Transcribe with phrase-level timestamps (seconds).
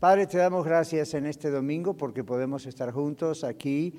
[0.00, 3.92] Padre, te damos gracias en este domingo porque podemos estar juntos aquí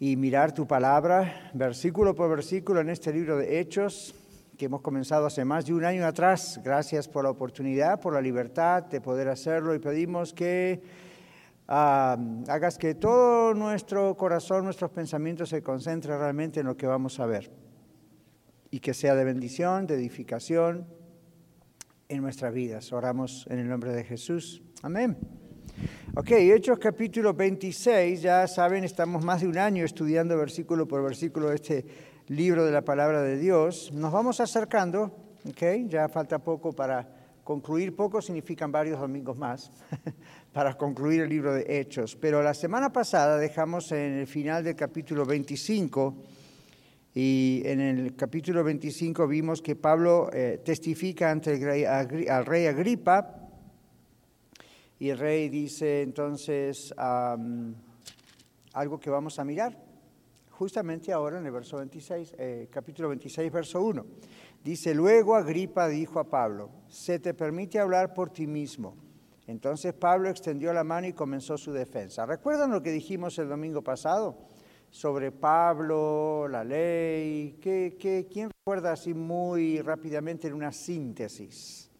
[0.00, 4.16] y mirar tu palabra, versículo por versículo, en este libro de Hechos
[4.58, 6.60] que hemos comenzado hace más de un año atrás.
[6.64, 10.82] Gracias por la oportunidad, por la libertad de poder hacerlo y pedimos que
[11.68, 17.26] hagas que todo nuestro corazón, nuestros pensamientos se concentren realmente en lo que vamos a
[17.26, 17.48] ver
[18.72, 20.84] y que sea de bendición, de edificación
[22.08, 22.92] en nuestras vidas.
[22.92, 24.64] Oramos en el nombre de Jesús.
[24.84, 25.16] Amén.
[26.16, 31.52] Ok, Hechos capítulo 26, ya saben, estamos más de un año estudiando versículo por versículo
[31.52, 31.86] este
[32.26, 33.92] libro de la palabra de Dios.
[33.92, 37.08] Nos vamos acercando, ok, ya falta poco para
[37.44, 39.70] concluir, poco significan varios domingos más,
[40.52, 42.16] para concluir el libro de Hechos.
[42.16, 46.16] Pero la semana pasada dejamos en el final del capítulo 25
[47.14, 51.60] y en el capítulo 25 vimos que Pablo eh, testifica ante el
[52.46, 53.41] rey, Agripa,
[55.02, 59.76] y el rey dice entonces algo que vamos a mirar,
[60.48, 64.06] justamente ahora en el verso 26, eh, capítulo 26, verso 1.
[64.62, 68.94] Dice, luego Agripa dijo a Pablo, se te permite hablar por ti mismo.
[69.48, 72.24] Entonces Pablo extendió la mano y comenzó su defensa.
[72.24, 74.38] ¿Recuerdan lo que dijimos el domingo pasado
[74.88, 77.58] sobre Pablo, la ley?
[77.60, 81.91] ¿Qué, qué, quién recuerda así muy rápidamente en una síntesis?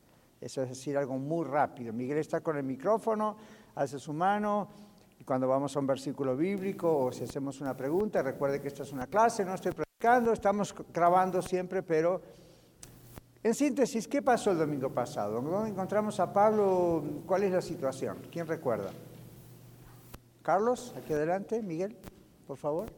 [0.42, 1.92] Eso es decir, algo muy rápido.
[1.92, 3.36] Miguel está con el micrófono,
[3.76, 4.68] hace su mano,
[5.20, 8.82] y cuando vamos a un versículo bíblico o si hacemos una pregunta, recuerde que esta
[8.82, 12.20] es una clase, no estoy predicando, estamos grabando siempre, pero
[13.40, 15.40] en síntesis, ¿qué pasó el domingo pasado?
[15.40, 17.04] ¿Dónde encontramos a Pablo?
[17.24, 18.18] ¿Cuál es la situación?
[18.32, 18.90] ¿Quién recuerda?
[20.42, 21.96] Carlos, aquí adelante, Miguel,
[22.48, 22.92] por favor.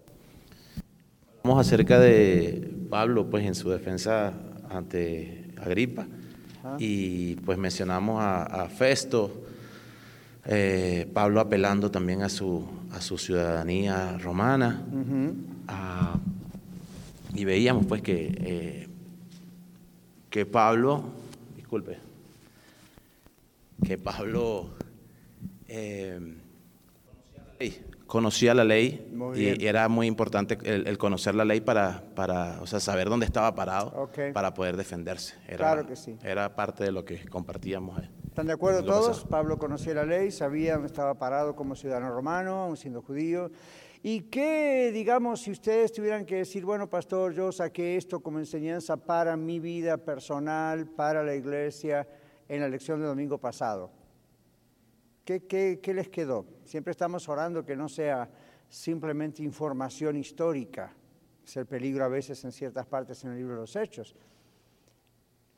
[1.42, 4.33] Hablamos acerca de Pablo, pues en su defensa
[4.70, 6.06] ante Agripa
[6.79, 9.45] y pues mencionamos a, Festo,
[10.47, 14.83] eh, Pablo apelando también a su, a su ciudadanía romana.
[17.35, 18.89] y veíamos pues que, eh,
[20.30, 21.05] que Pablo,
[21.57, 21.98] disculpe,
[23.85, 24.70] que Pablo
[25.69, 26.19] eh,
[27.05, 27.94] conocía la ley
[29.35, 33.55] y, era muy importante el, conocer la ley para, para o sea, saber dónde estaba
[33.55, 35.35] parado para poder defenderse.
[35.47, 36.17] Era, claro que sí.
[36.23, 38.01] Era parte de lo que compartíamos.
[38.27, 39.25] ¿Están de acuerdo todos?
[39.25, 43.51] Pablo conocía la ley, sabía dónde estaba parado como ciudadano romano, aún siendo judío.
[44.02, 48.98] ¿Y qué, digamos, si ustedes tuvieran que decir, bueno, pastor, yo saqué esto como enseñanza
[48.98, 52.07] para mi vida personal, para la iglesia,
[52.46, 53.91] en la lección del domingo pasado?
[55.25, 56.45] ¿Qué, les quedó?
[56.64, 58.29] Siempre estamos orando que no sea
[58.69, 60.92] simplemente información histórica.
[61.47, 64.17] Es el peligro a veces en ciertas partes en el libro de los Hechos.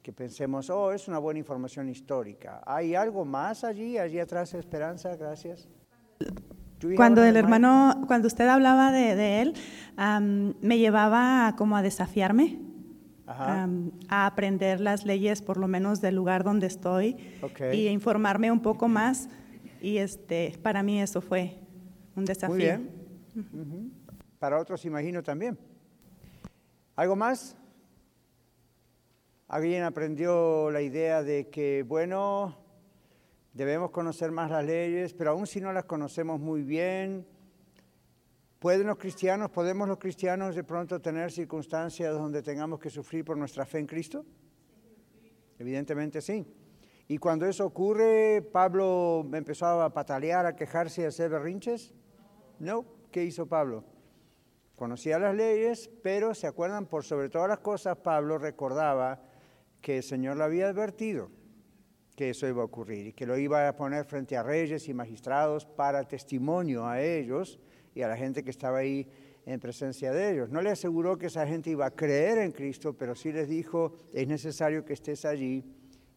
[0.02, 2.62] Que pensemos, oh, es una buena información histórica.
[2.66, 5.16] ¿Hay algo más allí, allí atrás, Esperanza?
[5.16, 5.68] Gracias.
[6.96, 9.54] Cuando el hermano, cuando usted hablaba de, él,
[10.60, 12.60] me llevaba como a desafiarme,
[13.26, 17.16] a aprender las leyes, por lo menos del lugar donde estoy,
[17.72, 19.28] y informarme un poco más
[19.80, 21.58] y este, para mí eso fue
[22.14, 22.54] un desafío.
[22.54, 23.92] Muy bien.
[24.38, 25.58] Para otros imagino también.
[26.94, 27.56] ¿Algo más?
[29.48, 32.56] ¿Alguien aprendió la idea de que, bueno,
[33.52, 37.26] debemos conocer más las leyes, pero aún si no las conocemos muy bien,
[38.58, 43.36] ¿pueden los cristianos, podemos los cristianos de pronto tener circunstancias donde tengamos que sufrir por
[43.36, 44.24] nuestra fe en Cristo?
[45.58, 46.46] Evidentemente sí.
[47.08, 51.94] Y cuando eso ocurre, Pablo empezó a patalear, a quejarse y a hacer berrinches.
[52.58, 53.84] No, ¿qué hizo Pablo?
[54.74, 59.22] Conocía las leyes, pero se acuerdan, por sobre todas las cosas, Pablo recordaba
[59.80, 61.30] que el Señor le había advertido
[62.16, 64.94] que eso iba a ocurrir y que lo iba a poner frente a reyes y
[64.94, 67.60] magistrados para testimonio a ellos
[67.94, 69.08] y a la gente que estaba ahí
[69.44, 70.50] en presencia de ellos.
[70.50, 73.92] No le aseguró que esa gente iba a creer en Cristo, pero sí les dijo,
[74.12, 75.62] es necesario que estés allí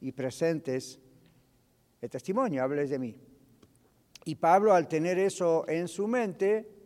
[0.01, 0.99] y presentes
[2.01, 3.15] el testimonio, hables de mí.
[4.25, 6.79] Y Pablo al tener eso en su mente,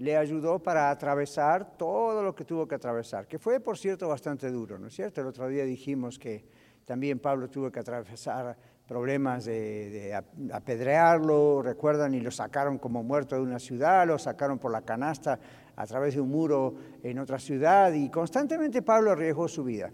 [0.00, 4.50] le ayudó para atravesar todo lo que tuvo que atravesar, que fue, por cierto, bastante
[4.50, 5.20] duro, ¿no es cierto?
[5.20, 6.42] El otro día dijimos que
[6.86, 8.56] también Pablo tuvo que atravesar
[8.88, 10.18] problemas de,
[10.52, 15.38] apedrearlo, recuerdan, y lo sacaron como muerto de una ciudad, lo sacaron por la canasta
[15.76, 19.92] a través de un muro en otra ciudad, y constantemente Pablo arriesgó su vida.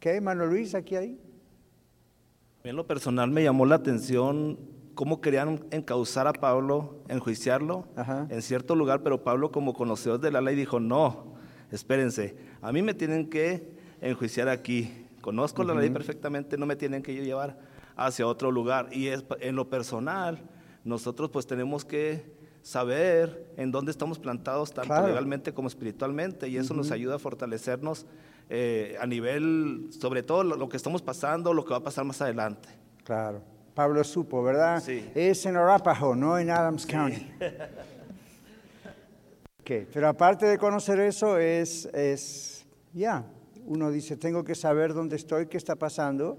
[0.00, 1.20] ¿Qué, Manuel Luis, aquí ahí?
[2.64, 4.58] En lo personal me llamó la atención
[4.94, 7.86] cómo querían encauzar a Pablo, enjuiciarlo
[8.30, 11.34] en cierto lugar, pero Pablo como conocedor de la ley dijo, no,
[11.70, 13.70] espérense, a mí me tienen que
[14.00, 14.90] enjuiciar aquí,
[15.20, 17.58] conozco la ley perfectamente, no me tienen que llevar
[17.96, 18.88] hacia otro lugar.
[18.92, 20.40] Y es, en lo personal,
[20.84, 22.32] nosotros pues tenemos que
[22.62, 28.06] saber en dónde estamos plantados, tanto legalmente como espiritualmente, y eso nos ayuda a fortalecernos
[28.48, 32.20] eh, a nivel, sobre todo lo, que estamos pasando, lo que va a pasar más
[32.20, 32.68] adelante.
[33.04, 33.42] Claro.
[33.74, 34.82] Pablo supo, ¿verdad?
[34.82, 35.10] Sí.
[35.14, 37.26] Es en Arapaho, no en Adams County.
[39.64, 43.24] Pero aparte de conocer eso, es, es ya,
[43.64, 46.36] uno dice, tengo que saber dónde estoy, qué está pasando,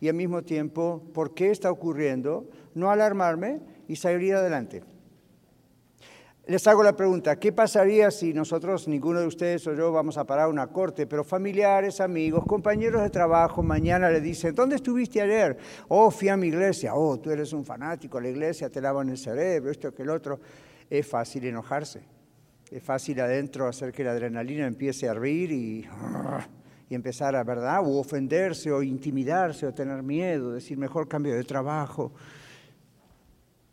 [0.00, 4.82] y al mismo tiempo, por qué está ocurriendo, no alarmarme y salir adelante.
[6.48, 10.24] Les hago la pregunta, ¿qué pasaría si nosotros, ninguno de ustedes o yo, vamos a
[10.24, 15.58] parar una corte, pero familiares, amigos, compañeros de trabajo, mañana le dicen, ¿dónde estuviste ayer?
[15.88, 16.94] Oh, fui a mi iglesia.
[16.94, 20.40] Oh, tú eres un fanático, la iglesia te lavan el cerebro, esto que el otro.
[20.88, 22.00] Es fácil enojarse.
[22.70, 25.86] Es fácil adentro hacer que la adrenalina empiece a hervir y,
[26.88, 27.80] y empezar a, ¿verdad?
[27.84, 32.10] O ofenderse o intimidarse o tener miedo, decir mejor cambio de trabajo.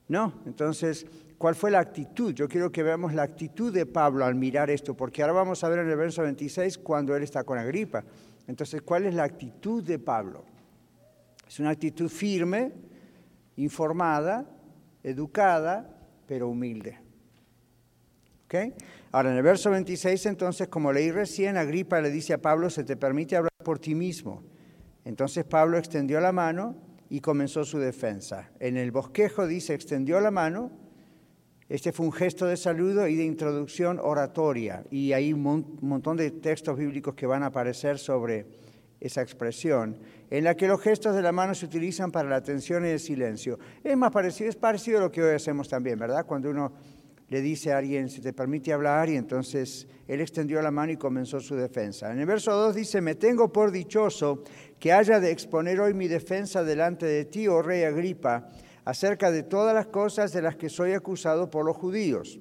[0.10, 1.06] No, entonces,
[1.46, 2.34] ¿cuál fue la actitud?
[2.34, 5.70] Yo quiero que veamos la actitud de Pablo al mirar esto, porque ahora vamos a
[5.70, 8.04] ver en el verso 26 cuando él está con Agripa.
[8.48, 10.44] Entonces, ¿cuál es la actitud de Pablo?
[11.48, 12.72] Es una actitud firme,
[13.58, 14.44] informada,
[15.04, 15.88] educada,
[16.26, 16.98] pero humilde.
[19.12, 22.84] Ahora, en el verso 26, entonces, como leí recién, Agripa le dice a Pablo, se
[22.84, 24.42] te permite hablar por ti mismo.
[25.04, 26.76] Entonces Pablo extendió la mano
[27.08, 28.50] y comenzó su defensa.
[28.60, 30.85] En el bosquejo dice, extendió la mano.
[31.68, 34.84] Este fue un gesto de saludo y de introducción oratoria.
[34.92, 38.46] Y hay un montón de textos bíblicos que van a aparecer sobre
[39.00, 39.98] esa expresión,
[40.30, 43.00] en la que los gestos de la mano se utilizan para la atención y el
[43.00, 43.60] silencio.
[43.84, 46.26] Es más parecido, es parecido a lo que hoy hacemos también, ¿verdad?
[46.26, 46.72] Cuando uno
[47.28, 50.98] le dice a alguien, si te permite hablar, y entonces él extendió la mano y
[50.98, 52.12] comenzó su defensa.
[52.12, 54.44] En el verso 2 dice, me tengo por dichoso
[54.80, 58.48] que haya de exponer hoy mi defensa delante de ti, oh rey Agripa,
[58.86, 62.40] acerca de todas las cosas de las que soy acusado por los judíos,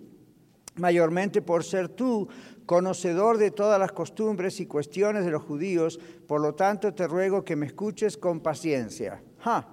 [0.76, 2.28] mayormente por ser tú
[2.66, 7.44] conocedor de todas las costumbres y cuestiones de los judíos, por lo tanto te ruego
[7.44, 9.22] que me escuches con paciencia.
[9.38, 9.68] ¡Ja!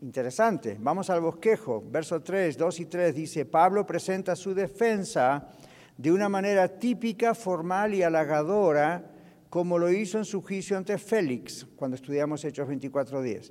[0.00, 0.76] Interesante.
[0.80, 1.82] Vamos al bosquejo.
[1.90, 5.48] Verso 3, 2 y 3 dice, Pablo presenta su defensa
[5.96, 9.10] de una manera típica, formal y halagadora,
[9.50, 13.50] como lo hizo en su juicio ante Félix, cuando estudiamos Hechos 24.10,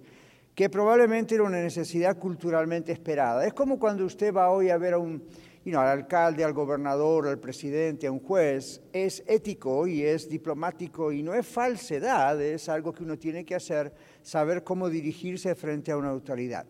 [0.57, 3.45] que probablemente era una necesidad culturalmente esperada.
[3.45, 5.24] Es como cuando usted va hoy a ver a un,
[5.68, 8.81] al alcalde, al gobernador, al presidente, a un juez.
[8.92, 13.54] Es ético y es diplomático y no es falsedad, es algo que uno tiene que
[13.54, 13.94] hacer
[14.24, 16.65] saber cómo dirigirse frente a una autoridad.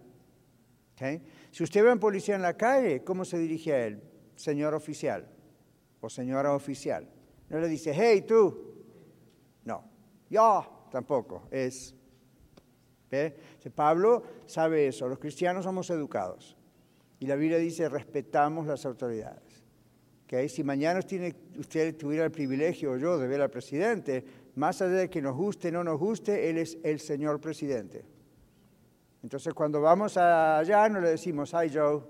[1.52, 4.04] Si usted ve a un policía en la calle, ¿cómo se dirige a él?
[4.36, 5.30] Señor oficial
[6.02, 7.08] o señora oficial.
[7.48, 8.84] No le dice, hey tú.
[9.64, 9.90] No,
[10.30, 11.48] yo tampoco.
[11.50, 11.97] Es.
[13.74, 15.08] Pablo sabe eso.
[15.08, 16.58] Los cristianos somos educados.
[17.20, 19.64] Y la Biblia dice, respetamos las autoridades.
[20.50, 24.24] Si mañana usted tuviera el privilegio, yo, de ver al presidente,
[24.56, 28.04] más allá de que nos guste o no nos guste, Él es el señor presidente.
[29.24, 32.02] Entonces cuando vamos allá no le decimos, ay Joe,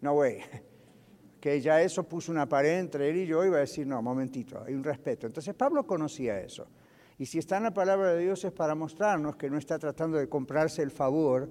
[0.00, 0.40] no way.
[1.40, 4.64] Que ya eso puso una pared entre él y yo va a decir, no, momentito,
[4.66, 5.28] hay un respeto.
[5.28, 6.66] Entonces Pablo conocía eso.
[7.18, 10.18] Y si está en la palabra de Dios es para mostrarnos que no está tratando
[10.18, 11.48] de comprarse el favor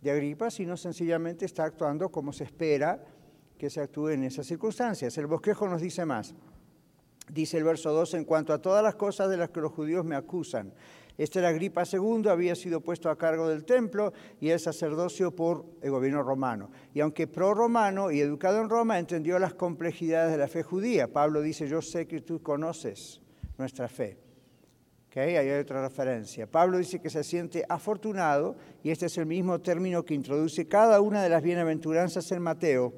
[0.00, 3.04] de Agripa, sino sencillamente está actuando como se espera
[3.58, 5.16] que se actúe en esas circunstancias.
[5.18, 6.34] El bosquejo nos dice más.
[7.30, 10.04] Dice el verso 2, en cuanto a todas las cosas de las que los judíos
[10.04, 10.74] me acusan.
[11.16, 15.64] Este era Agripa II, había sido puesto a cargo del templo y el sacerdocio por
[15.80, 16.70] el gobierno romano.
[16.92, 21.12] Y aunque pro-romano y educado en Roma, entendió las complejidades de la fe judía.
[21.12, 23.22] Pablo dice, yo sé que tú conoces
[23.56, 24.23] nuestra fe.
[25.14, 26.44] Okay, ahí hay otra referencia.
[26.44, 31.00] Pablo dice que se siente afortunado, y este es el mismo término que introduce cada
[31.00, 32.92] una de las bienaventuranzas en Mateo.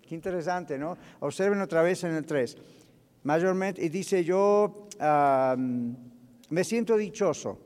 [0.00, 0.96] Qué interesante, ¿no?
[1.18, 2.56] Observen otra vez en el 3
[3.24, 4.86] mayormente, y dice yo
[6.50, 7.58] me siento dichoso.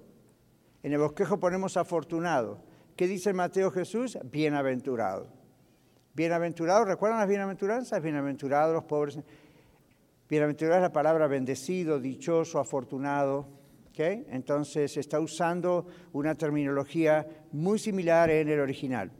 [0.83, 2.63] En el bosquejo ponemos afortunado.
[2.97, 4.19] ¿Qué dice Mateo Jesús?
[4.33, 5.27] Bienaventurado.
[6.15, 8.01] Bienaventurado, ¿recuerdan las bienaventuranzas?
[8.03, 9.19] Bienaventurados los pobres.
[10.27, 13.63] Bienaventurado es la palabra bendecido, dichoso, afortunado.
[13.97, 19.13] Entonces está usando una terminología muy similar en el original.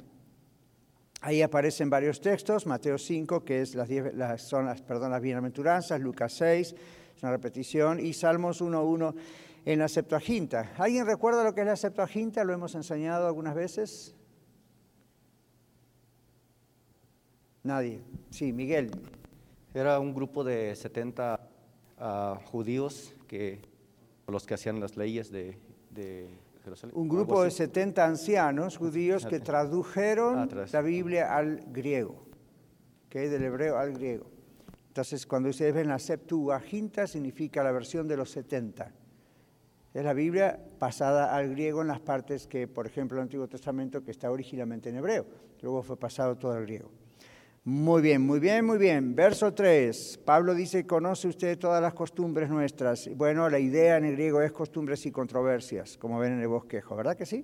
[1.21, 5.99] Ahí aparecen varios textos, Mateo 5, que es las, las, son las, perdón, las bienaventuranzas,
[6.01, 6.75] Lucas 6,
[7.17, 9.15] es una repetición, y Salmos 1.1
[9.65, 10.73] en la Septuaginta.
[10.77, 12.45] ¿Alguien recuerda lo que es la Septuaginta?
[12.45, 14.15] ¿Lo hemos enseñado algunas veces?
[17.63, 18.03] Nadie.
[18.29, 18.91] Sí, Miguel.
[19.73, 21.41] Era un grupo de 70
[21.99, 23.63] ah, judíos que
[24.33, 25.59] los que hacían las leyes de,
[26.63, 26.97] Jerusalén.
[26.97, 32.27] Un grupo de 70 ancianos judíos que tradujeron la Biblia al griego,
[33.09, 34.27] que es del hebreo al griego.
[34.89, 38.93] Entonces, cuando ustedes ven la Septuaginta, significa la versión de los 70.
[39.93, 44.03] Es la Biblia pasada al griego en las partes que, por ejemplo, el Antiguo Testamento,
[44.03, 45.27] que está originalmente en hebreo,
[45.63, 46.91] luego fue pasado todo al griego.
[47.67, 49.15] Muy bien, muy bien, muy bien.
[49.15, 50.21] Verso 3.
[50.23, 53.09] Pablo dice, conoce usted todas las costumbres nuestras.
[53.17, 57.17] Bueno, la idea en griego es costumbres y controversias, como ven en el bosquejo, ¿verdad
[57.17, 57.43] que sí?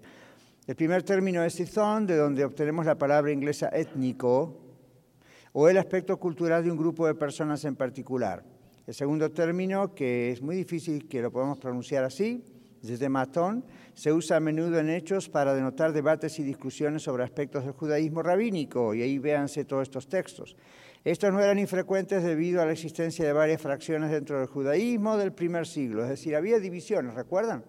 [0.67, 4.61] El primer término es sizón, de donde obtenemos la palabra inglesa étnico,
[5.55, 8.45] o el aspecto cultural de un grupo de personas en particular.
[8.87, 12.45] El segundo término, que es muy difícil que lo podamos pronunciar así,
[12.83, 17.65] desde matón, se usa a menudo en hechos para denotar debates y discusiones sobre aspectos
[17.65, 20.57] del judaísmo rabínico, y ahí véanse todos estos textos.
[21.05, 25.33] Estos no eran infrecuentes debido a la existencia de varias fracciones dentro del judaísmo del
[25.33, 27.65] primer siglo, es decir, había divisiones, ¿recuerdan?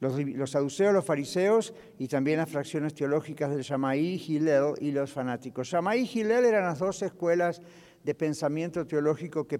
[0.00, 5.66] Los, saduceos, los fariseos y también las fracciones teológicas del Shamaí, Hillel y los fanáticos.
[5.66, 7.60] Shamaí y Hillel eran las dos escuelas
[8.04, 9.58] de pensamiento teológico que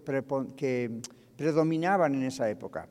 [1.37, 2.89] predominaban en esa época.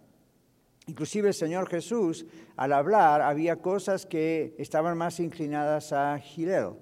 [0.88, 2.26] Inclusive el Señor Jesús,
[2.56, 6.76] al hablar, había cosas que estaban más inclinadas a Gilel,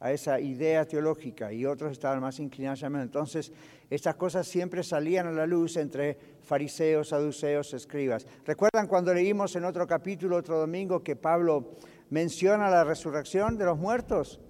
[0.00, 3.52] a esa idea teológica, y otros estaban más inclinados a Entonces,
[3.88, 8.26] estas cosas siempre salían a la luz entre fariseos, saduceos, escribas.
[8.44, 11.76] ¿Recuerdan cuando leímos en otro capítulo, otro domingo, que Pablo
[12.10, 14.40] menciona la resurrección de los muertos?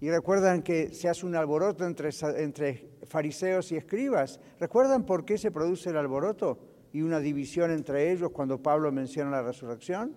[0.00, 4.38] Y recuerdan que se hace un alboroto entre, entre fariseos y escribas.
[4.60, 6.67] ¿Recuerdan por qué se produce el alboroto?
[6.92, 10.14] Y una división entre ellos cuando Pablo menciona la resurrección?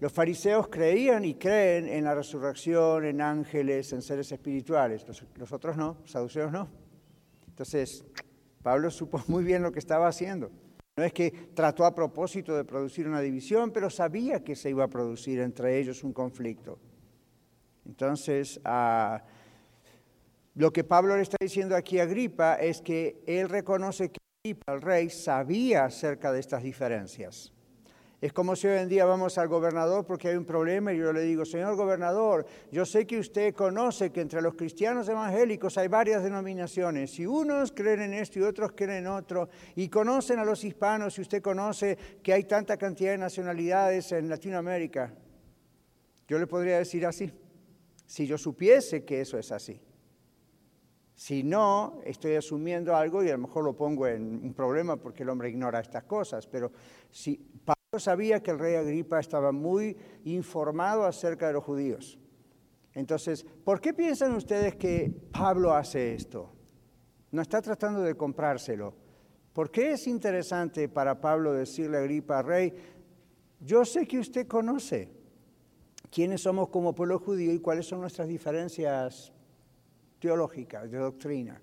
[0.00, 5.06] Los fariseos creían y creen en la resurrección, en ángeles, en seres espirituales.
[5.36, 6.68] Los, otros no, los saduceos no.
[7.48, 8.04] Entonces,
[8.62, 10.50] Pablo supo muy bien lo que estaba haciendo.
[10.96, 14.84] No es que trató a propósito de producir una división, pero sabía que se iba
[14.84, 16.78] a producir entre ellos un conflicto.
[17.86, 18.60] Entonces,
[20.54, 24.82] lo que Pablo le está diciendo aquí a Agripa es que él reconoce que el
[24.82, 27.50] rey sabía acerca de estas diferencias.
[28.20, 31.14] Es como si hoy en día vamos al gobernador porque hay un problema y yo
[31.14, 35.88] le digo, señor gobernador, yo sé que usted conoce que entre los cristianos evangélicos hay
[35.88, 40.44] varias denominaciones y unos creen en esto y otros creen en otro y conocen a
[40.44, 45.14] los hispanos y usted conoce que hay tanta cantidad de nacionalidades en Latinoamérica.
[46.28, 47.32] Yo le podría decir así,
[48.04, 49.80] si yo supiese que eso es así.
[51.14, 55.22] Si no, estoy asumiendo algo y a lo mejor lo pongo en un problema porque
[55.22, 56.46] el hombre ignora estas cosas.
[56.46, 56.72] Pero
[57.10, 62.18] si Pablo sabía que el rey Agripa estaba muy informado acerca de los judíos.
[62.94, 66.52] Entonces, ¿por qué piensan ustedes que Pablo hace esto?
[67.30, 68.94] No está tratando de comprárselo.
[69.52, 72.72] ¿Por qué es interesante para Pablo decirle a Agripa, rey,
[73.60, 75.10] yo sé que usted conoce
[76.10, 79.32] quiénes somos como pueblo judío y cuáles son nuestras diferencias
[80.28, 81.60] de doctrina.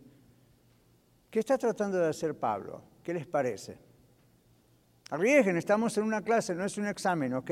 [1.30, 2.84] ¿Qué está tratando de hacer Pablo?
[3.04, 3.78] ¿Qué les parece?
[5.10, 7.52] Arriesguen, estamos en una clase, no es un examen, ¿ok?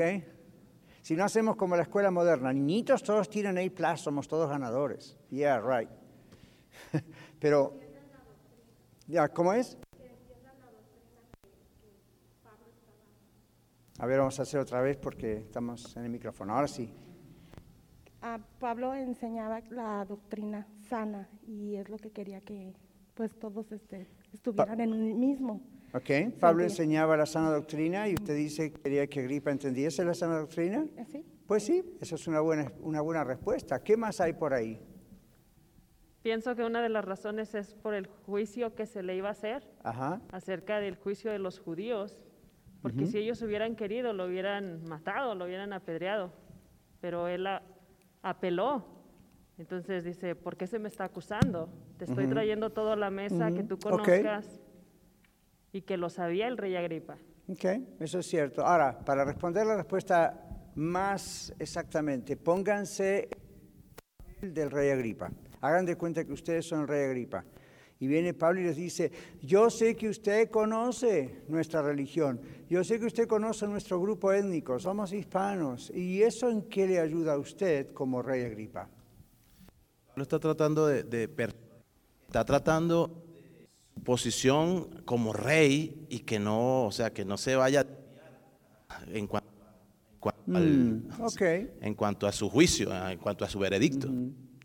[1.02, 5.18] Si no hacemos como la escuela moderna, niñitos todos tienen A+, somos todos ganadores.
[5.30, 5.90] Yeah, right.
[7.40, 7.74] Pero,
[9.06, 9.76] ya, ¿cómo es?
[13.98, 16.54] A ver, vamos a hacer otra vez porque estamos en el micrófono.
[16.54, 16.94] Ahora sí.
[18.58, 22.74] Pablo enseñaba la doctrina sana y es lo que quería que
[23.14, 25.60] pues todos este, estuvieran en el mismo.
[25.94, 30.14] Ok, Pablo enseñaba la sana doctrina y usted dice que quería que Agripa entendiese la
[30.14, 30.84] sana doctrina.
[30.98, 31.24] ¿Ah, ¿Sí?
[31.46, 33.82] Pues sí, esa es una buena, una buena respuesta.
[33.82, 34.80] ¿Qué más hay por ahí?
[36.22, 39.32] Pienso que una de las razones es por el juicio que se le iba a
[39.32, 39.62] hacer
[40.30, 42.20] acerca del juicio de los judíos,
[42.82, 46.32] porque si ellos hubieran querido, lo hubieran matado, lo hubieran apedreado,
[47.00, 47.46] pero él
[48.22, 48.99] apeló.
[49.60, 51.68] Entonces dice, ¿por qué se me está acusando?
[51.98, 54.58] Te estoy trayendo todo a la mesa, que tú conozcas
[55.70, 57.18] y que lo sabía el rey Agripa.
[57.46, 57.66] Ok,
[58.00, 58.64] eso es cierto.
[58.64, 63.28] Ahora, para responder la respuesta más exactamente, pónganse
[64.40, 65.30] del rey Agripa.
[65.60, 67.44] Hagan de cuenta que ustedes son el rey Agripa.
[67.98, 69.12] Y viene Pablo y les dice,
[69.42, 74.78] yo sé que usted conoce nuestra religión, yo sé que usted conoce nuestro grupo étnico,
[74.78, 75.90] somos hispanos.
[75.94, 78.88] ¿Y eso en qué le ayuda a usted como rey Agripa?
[80.22, 81.28] Está tratando de,
[82.26, 83.24] está tratando
[84.04, 87.86] posición como rey y que no, o sea, que no se vaya
[89.08, 89.50] en cuanto,
[90.46, 91.10] mm,
[91.80, 94.08] en cuanto a su juicio, en cuanto a su veredicto.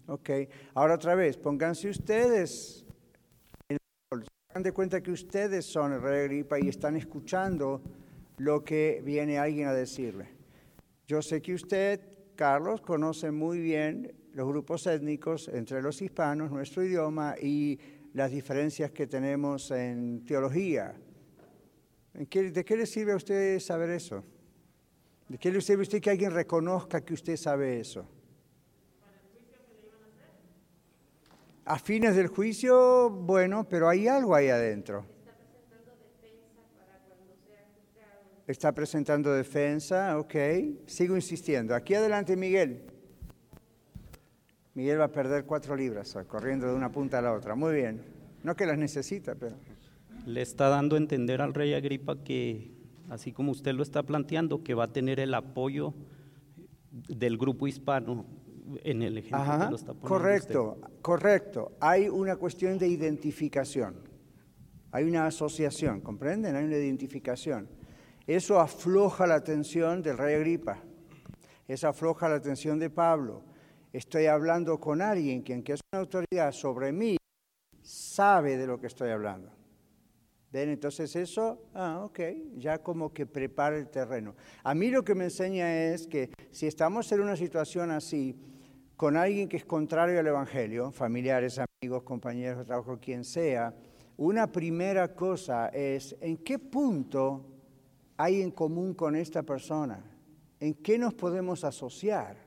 [0.08, 0.30] Ok,
[0.74, 2.86] ahora otra vez, pónganse ustedes
[4.64, 7.82] de cuenta que ustedes son el rey Agripa y están escuchando
[8.38, 10.30] lo que viene alguien a decirle.
[11.08, 12.00] Yo sé que usted,
[12.36, 17.80] Carlos, conoce muy bien los grupos étnicos entre los hispanos, nuestro idioma y
[18.13, 20.94] las diferencias que tenemos en teología.
[22.13, 24.25] ¿De qué le sirve a usted saber eso?
[25.30, 28.06] ¿De qué le sirve a usted que alguien reconozca que usted sabe eso?
[31.63, 35.06] A fines del juicio, bueno, pero hay algo ahí adentro.
[38.46, 40.36] Está presentando defensa, ok.
[40.88, 41.74] Sigo insistiendo.
[41.74, 42.95] Aquí adelante, Miguel.
[44.75, 47.55] Miguel va a perder cuatro libras corriendo de una punta a la otra.
[47.55, 48.01] Muy bien.
[48.44, 49.55] No que las necesita, pero...
[50.25, 52.72] Le está dando a entender al rey Agripa que,
[53.10, 55.94] así como usted lo está planteando, que va a tener el apoyo
[56.91, 58.25] del grupo hispano
[58.84, 61.72] en el ejemplo que lo está poniendo Correcto, correcto.
[61.79, 63.96] Hay una cuestión de identificación.
[64.91, 66.55] Hay una asociación, ¿comprenden?
[66.55, 67.70] Hay una identificación.
[68.27, 70.79] Eso afloja la atención del rey Agripa.
[71.67, 73.55] Eso afloja la atención de Pablo.
[73.96, 77.16] Estoy hablando con alguien que, es una autoridad sobre mí,
[77.82, 79.50] sabe de lo que estoy hablando.
[80.52, 80.68] ¿Ven?
[80.68, 82.20] Entonces eso, ah, ok,
[82.58, 84.36] ya como que prepara el terreno.
[84.66, 88.38] A mí lo que me enseña es que si estamos en una situación así,
[88.98, 93.74] con alguien que es contrario al Evangelio, familiares, amigos, compañeros de trabajo, quien sea,
[94.18, 97.46] una primera cosa es en qué punto
[98.18, 100.04] hay en común con esta persona,
[100.60, 102.45] en qué nos podemos asociar.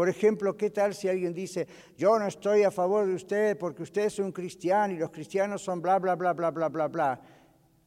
[0.00, 3.82] Por ejemplo, ¿qué tal si alguien dice, yo no estoy a favor de usted porque
[3.82, 7.20] usted es un cristiano y los cristianos son bla, bla, bla, bla, bla, bla, bla?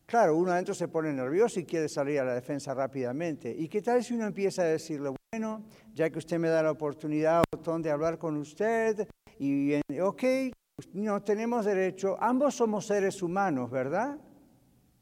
[0.05, 3.49] Claro, uno adentro se pone nervioso y quiere salir a la defensa rápidamente.
[3.49, 6.69] ¿Y qué tal si uno empieza a decirle, bueno, ya que usted me da la
[6.69, 7.41] oportunidad
[7.79, 9.07] de hablar con usted,
[9.39, 10.23] y ok,
[10.93, 14.19] no tenemos derecho, ambos somos seres humanos, ¿verdad?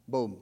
[0.07, 0.39] Boom.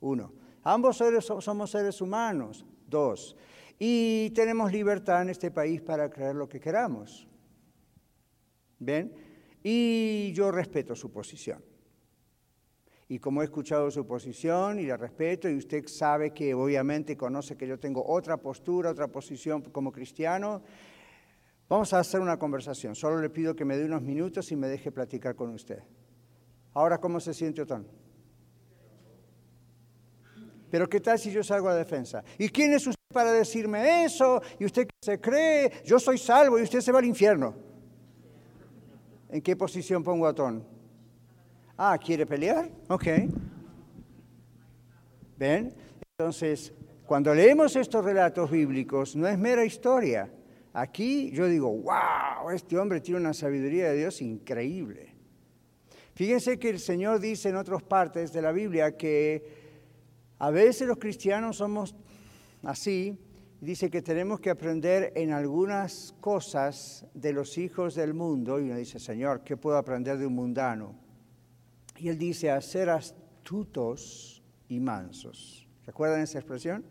[0.00, 0.34] Uno.
[0.64, 1.02] Ambos
[1.40, 2.66] somos seres humanos.
[2.86, 3.34] Dos.
[3.78, 7.28] Y tenemos libertad en este país para creer lo que queramos.
[8.78, 9.12] ¿Ven?
[9.62, 11.62] Y yo respeto su posición.
[13.08, 17.56] Y como he escuchado su posición y la respeto, y usted sabe que obviamente conoce
[17.56, 20.62] que yo tengo otra postura, otra posición como cristiano,
[21.68, 22.94] vamos a hacer una conversación.
[22.94, 25.82] Solo le pido que me dé unos minutos y me deje platicar con usted.
[26.74, 27.88] Ahora, ¿cómo se siente Otón?
[30.70, 32.22] Pero ¿qué tal si yo salgo a defensa?
[32.38, 34.42] ¿Y quién es usted para decirme eso?
[34.58, 35.72] ¿Y usted qué se cree?
[35.84, 37.54] Yo soy salvo y usted se va al infierno.
[39.30, 40.64] ¿En qué posición pongo a Otón?
[41.76, 42.70] Ah, ¿quiere pelear?
[42.88, 43.06] Ok.
[45.38, 45.74] ¿Ven?
[46.18, 46.72] Entonces,
[47.06, 50.30] cuando leemos estos relatos bíblicos, no es mera historia.
[50.72, 55.14] Aquí yo digo, wow, este hombre tiene una sabiduría de Dios increíble.
[56.14, 59.57] Fíjense que el Señor dice en otras partes de la Biblia que
[60.38, 61.94] a veces los cristianos somos
[62.62, 63.18] así,
[63.60, 68.76] dice que tenemos que aprender en algunas cosas de los hijos del mundo, y uno
[68.76, 70.94] dice, Señor, ¿qué puedo aprender de un mundano?
[71.96, 75.66] Y él dice, a ser astutos y mansos.
[75.84, 76.84] ¿Recuerdan esa expresión?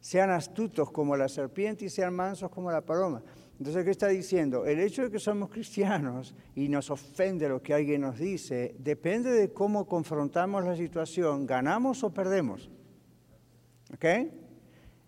[0.00, 3.22] Sean astutos como la serpiente y sean mansos como la paloma.
[3.58, 4.64] Entonces, ¿qué está diciendo?
[4.66, 9.32] El hecho de que somos cristianos y nos ofende lo que alguien nos dice, depende
[9.32, 12.70] de cómo confrontamos la situación, ganamos o perdemos.
[13.92, 14.04] ¿Ok?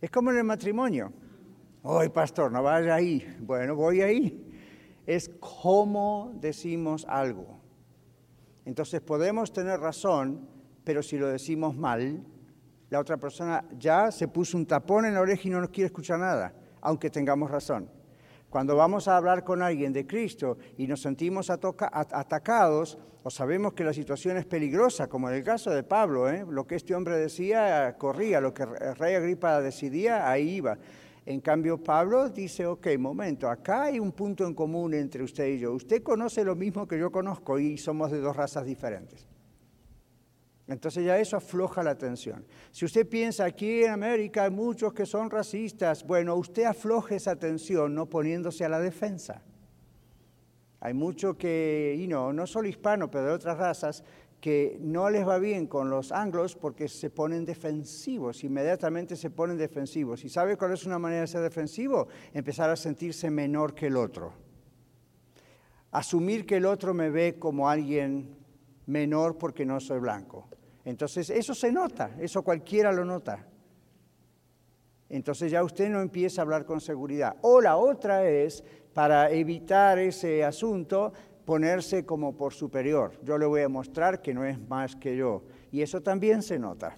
[0.01, 1.13] Es como en el matrimonio.
[1.83, 3.25] Hoy, pastor, no vaya ahí.
[3.41, 4.45] Bueno, voy ahí.
[5.07, 7.61] Es cómo decimos algo.
[8.65, 10.49] Entonces podemos tener razón,
[10.83, 12.25] pero si lo decimos mal,
[12.89, 15.87] la otra persona ya se puso un tapón en la oreja y no nos quiere
[15.87, 18.00] escuchar nada, aunque tengamos razón.
[18.51, 23.85] Cuando vamos a hablar con alguien de Cristo y nos sentimos atacados o sabemos que
[23.85, 26.45] la situación es peligrosa, como en el caso de Pablo, ¿eh?
[26.49, 30.79] lo que este hombre decía corría, lo que el rey Agripa decidía, ahí iba.
[31.27, 35.61] En cambio, Pablo dice, ok, momento, acá hay un punto en común entre usted y
[35.61, 35.73] yo.
[35.73, 39.29] Usted conoce lo mismo que yo conozco y somos de dos razas diferentes.
[40.71, 42.47] Entonces ya eso afloja la tensión.
[42.71, 47.35] Si usted piensa aquí en América hay muchos que son racistas, bueno, usted afloje esa
[47.35, 49.43] tensión no poniéndose a la defensa.
[50.79, 54.05] Hay muchos que, y no, no solo hispanos, pero de otras razas,
[54.41, 59.59] que no les va bien con los anglos porque se ponen defensivos, inmediatamente se ponen
[59.59, 60.25] defensivos.
[60.25, 62.07] ¿Y sabe cuál es una manera de ser defensivo?
[62.33, 64.33] Empezar a sentirse menor que el otro.
[65.91, 68.37] Asumir que el otro me ve como alguien
[68.87, 70.49] menor porque no soy blanco.
[70.85, 73.47] Entonces, eso se nota, eso cualquiera lo nota.
[75.11, 77.37] Entonces ya usted no empieza a hablar con seguridad.
[77.43, 78.63] O la otra es,
[78.95, 81.13] para evitar ese asunto,
[81.45, 83.19] ponerse como por superior.
[83.25, 85.43] Yo le voy a mostrar que no es más que yo.
[85.73, 86.97] Y eso también se nota.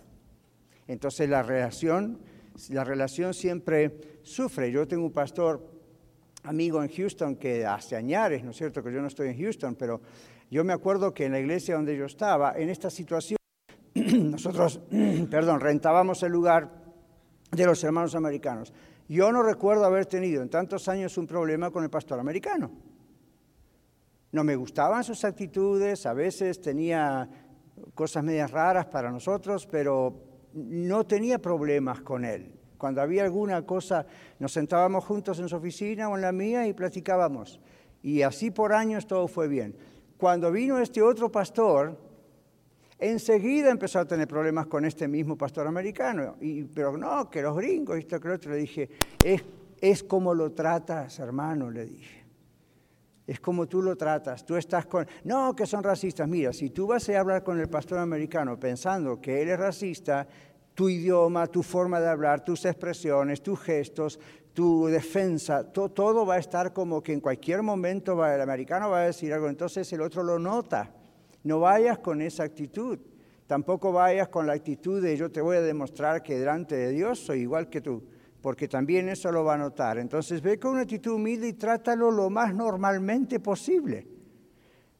[0.87, 2.21] Entonces la relación,
[2.69, 4.71] la relación siempre sufre.
[4.71, 5.67] Yo tengo un pastor
[6.43, 8.83] amigo en Houston que hace añares, ¿no es cierto?
[8.83, 10.03] Que yo no estoy en Houston, pero
[10.51, 13.39] yo me acuerdo que en la iglesia donde yo estaba, en esta situación,
[13.95, 14.81] nosotros,
[15.31, 16.71] perdón, rentábamos el lugar
[17.51, 18.73] de los hermanos americanos.
[19.09, 22.71] Yo no recuerdo haber tenido en tantos años un problema con el pastor americano.
[24.33, 27.29] No me gustaban sus actitudes, a veces tenía
[27.95, 30.15] cosas medias raras para nosotros, pero
[30.55, 32.59] no tenía problemas con él.
[32.79, 34.07] Cuando había alguna cosa,
[34.39, 37.61] nos sentábamos juntos en su oficina o en la mía y platicábamos.
[38.03, 39.77] Y así por años todo fue bien.
[40.17, 41.99] Cuando vino este otro pastor,
[43.03, 46.37] enseguida empezó a tener problemas con este mismo pastor americano.
[46.41, 48.53] Y, pero no, que los gringos, esto que lo otro.
[48.53, 48.89] Le dije,
[49.25, 49.43] es,
[49.81, 52.23] es como lo tratas, hermano, le dije.
[53.27, 54.47] Es como tú lo tratas.
[54.47, 55.07] Tú estás con...
[55.25, 56.29] No, que son racistas.
[56.29, 60.27] Mira, si tú vas a hablar con el pastor americano pensando que él es racista,
[60.75, 64.19] tu idioma, tu forma de hablar, tus expresiones, tus gestos,
[64.53, 69.07] tu defensa, todo va a estar como que en cualquier momento el americano va a
[69.07, 70.93] decir algo, entonces el otro lo nota.
[71.45, 72.99] No vayas con esa actitud.
[73.47, 77.19] Tampoco vayas con la actitud de yo te voy a demostrar que delante de Dios
[77.19, 78.03] soy igual que tú,
[78.41, 79.99] porque también eso lo va a notar.
[79.99, 84.07] Entonces ve con una actitud humilde y trátalo lo más normalmente posible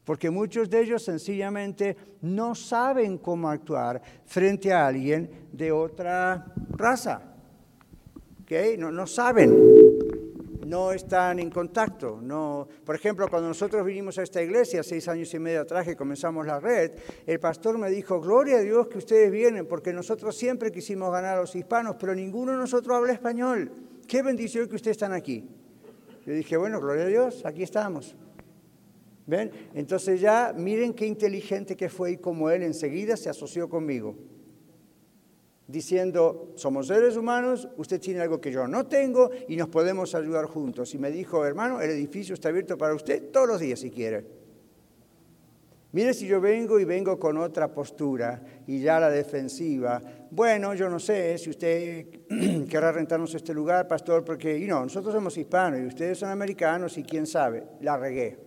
[0.03, 7.21] porque muchos de ellos sencillamente no saben cómo actuar frente a alguien de otra raza.
[8.43, 8.77] ¿Okay?
[8.77, 9.55] No, no saben,
[10.65, 12.19] no están en contacto.
[12.21, 12.67] No.
[12.85, 16.45] Por ejemplo, cuando nosotros vinimos a esta iglesia seis años y medio atrás que comenzamos
[16.45, 16.91] la red,
[17.25, 21.37] el pastor me dijo, gloria a Dios que ustedes vienen, porque nosotros siempre quisimos ganar
[21.37, 23.71] a los hispanos, pero ninguno de nosotros habla español.
[24.07, 25.47] Qué bendición que ustedes están aquí.
[26.25, 28.15] Yo dije, bueno, gloria a Dios, aquí estamos.
[29.25, 29.51] ¿Ven?
[29.73, 34.15] Entonces ya miren qué inteligente que fue y como él enseguida se asoció conmigo,
[35.67, 40.45] diciendo, somos seres humanos, usted tiene algo que yo no tengo y nos podemos ayudar
[40.45, 40.93] juntos.
[40.93, 44.43] Y me dijo, hermano, el edificio está abierto para usted todos los días si quiere.
[45.93, 50.01] Mire si yo vengo y vengo con otra postura y ya la defensiva.
[50.31, 52.07] Bueno, yo no sé si usted
[52.67, 57.03] querrá rentarnos este lugar, pastor, porque you nosotros somos hispanos y ustedes son americanos y
[57.03, 58.39] quién sabe, la regué.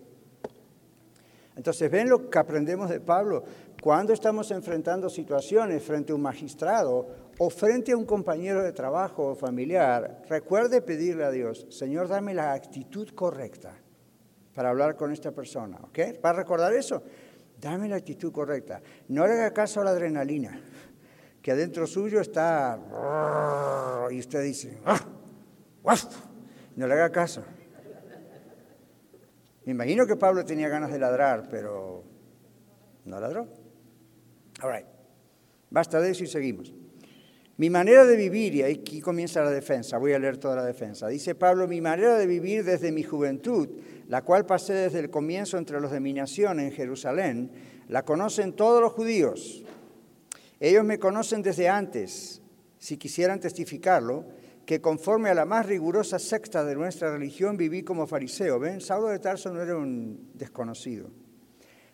[1.55, 3.43] Entonces, ven lo que aprendemos de Pablo.
[3.87, 7.07] Cuando estamos enfrentando situaciones frente a un magistrado
[7.39, 12.35] o frente a un compañero de trabajo o familiar, recuerde pedirle a Dios, Señor, dame
[12.35, 13.77] la actitud correcta
[14.57, 15.79] para hablar con esta persona.
[15.85, 16.01] ¿Ok?
[16.19, 17.01] ¿Va a recordar eso?
[17.61, 18.83] Dame la actitud correcta.
[19.07, 20.61] No le haga caso a la adrenalina,
[21.41, 22.81] que adentro suyo está...
[24.11, 24.81] Y usted dice...
[26.75, 27.45] No le haga caso.
[29.65, 32.03] Me imagino que Pablo tenía ganas de ladrar, pero
[33.05, 33.65] no ladró.
[34.63, 34.87] All right.
[35.71, 36.73] Basta de eso y seguimos.
[37.59, 41.09] Mi manera de vivir, y aquí comienza la defensa, voy a leer toda la defensa.
[41.09, 43.69] Dice Pablo, mi manera de vivir desde mi juventud,
[44.09, 47.51] la cual pasé desde el comienzo entre los de mi nación en Jerusalén,
[47.89, 49.65] la conocen todos los judíos.
[50.61, 52.43] Ellos me conocen desde antes,
[52.79, 54.27] si quisieran testificarlo,
[54.67, 58.59] que conforme a la más rigurosa secta de nuestra religión viví como fariseo.
[58.59, 58.83] ¿Ven?
[58.83, 61.11] Saulo de Tarso no era un desconocido.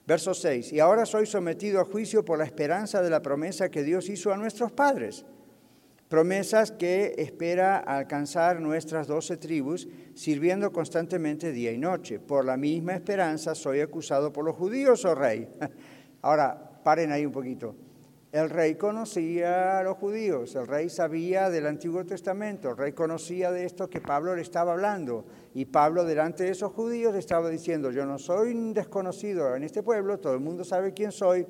[0.06, 0.72] Verso 6.
[0.72, 4.32] Y ahora soy sometido a juicio por la esperanza de la promesa que Dios hizo
[4.32, 5.24] a nuestros padres.
[6.08, 12.18] Promesas que espera alcanzar nuestras doce tribus, sirviendo constantemente día y noche.
[12.18, 15.48] Por la misma esperanza soy acusado por los judíos, oh rey.
[16.22, 17.74] Ahora, paren ahí un poquito.
[18.32, 23.52] El rey conocía a los judíos, el rey sabía del Antiguo Testamento, el rey conocía
[23.52, 25.26] de esto que Pablo le estaba hablando.
[25.52, 29.82] Y Pablo delante de esos judíos estaba diciendo, yo no soy un desconocido en este
[29.82, 31.46] pueblo, todo el mundo sabe quién soy.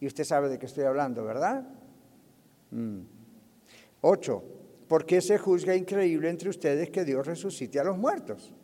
[0.00, 1.68] Y usted sabe de qué estoy hablando, ¿verdad?
[2.70, 3.00] Mm.
[4.00, 4.42] Ocho,
[4.88, 8.54] ¿por qué se juzga increíble entre ustedes que Dios resucite a los muertos?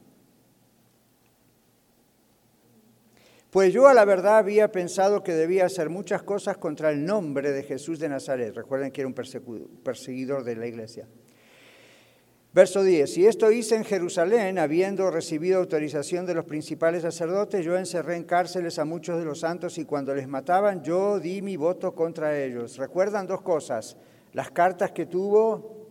[3.55, 7.53] Pues yo a la verdad había pensado que debía hacer muchas cosas contra el nombre
[7.53, 8.53] de Jesús de Nazaret.
[8.53, 11.07] Recuerden que era un perseguidor de la iglesia.
[12.53, 13.17] Verso 10.
[13.17, 18.25] Y esto hice en Jerusalén, habiendo recibido autorización de los principales sacerdotes, yo encerré en
[18.25, 22.37] cárceles a muchos de los santos y cuando les mataban yo di mi voto contra
[22.37, 22.77] ellos.
[22.77, 23.97] Recuerdan dos cosas.
[24.33, 25.87] Las cartas que tuvo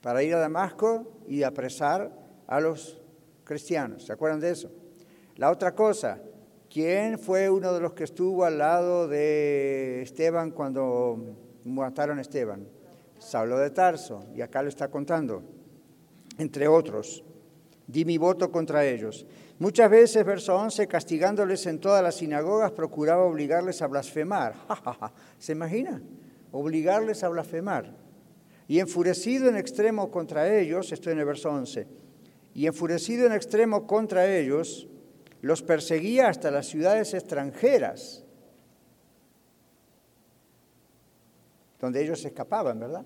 [0.00, 2.10] para ir a Damasco y apresar
[2.46, 3.02] a los
[3.44, 4.06] cristianos.
[4.06, 4.83] ¿Se acuerdan de eso?
[5.36, 6.22] La otra cosa,
[6.70, 12.68] ¿quién fue uno de los que estuvo al lado de Esteban cuando mataron a Esteban?
[13.18, 15.42] Saulo de Tarso, y acá lo está contando,
[16.38, 17.24] entre otros.
[17.86, 19.26] di mi voto contra ellos.
[19.58, 24.54] Muchas veces, verso 11, castigándoles en todas las sinagogas, procuraba obligarles a blasfemar.
[25.38, 26.00] ¿Se imagina?
[26.52, 27.92] Obligarles a blasfemar.
[28.68, 31.88] Y enfurecido en extremo contra ellos, estoy en el verso 11,
[32.54, 34.88] y enfurecido en extremo contra ellos,
[35.44, 38.24] los perseguía hasta las ciudades extranjeras,
[41.78, 43.04] donde ellos escapaban, ¿verdad?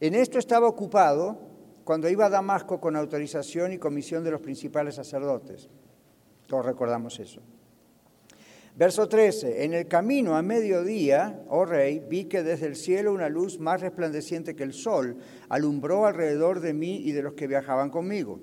[0.00, 1.38] En esto estaba ocupado
[1.84, 5.68] cuando iba a Damasco con autorización y comisión de los principales sacerdotes.
[6.48, 7.40] Todos recordamos eso.
[8.74, 13.28] Verso 13, en el camino a mediodía, oh rey, vi que desde el cielo una
[13.28, 17.90] luz más resplandeciente que el sol alumbró alrededor de mí y de los que viajaban
[17.90, 18.40] conmigo.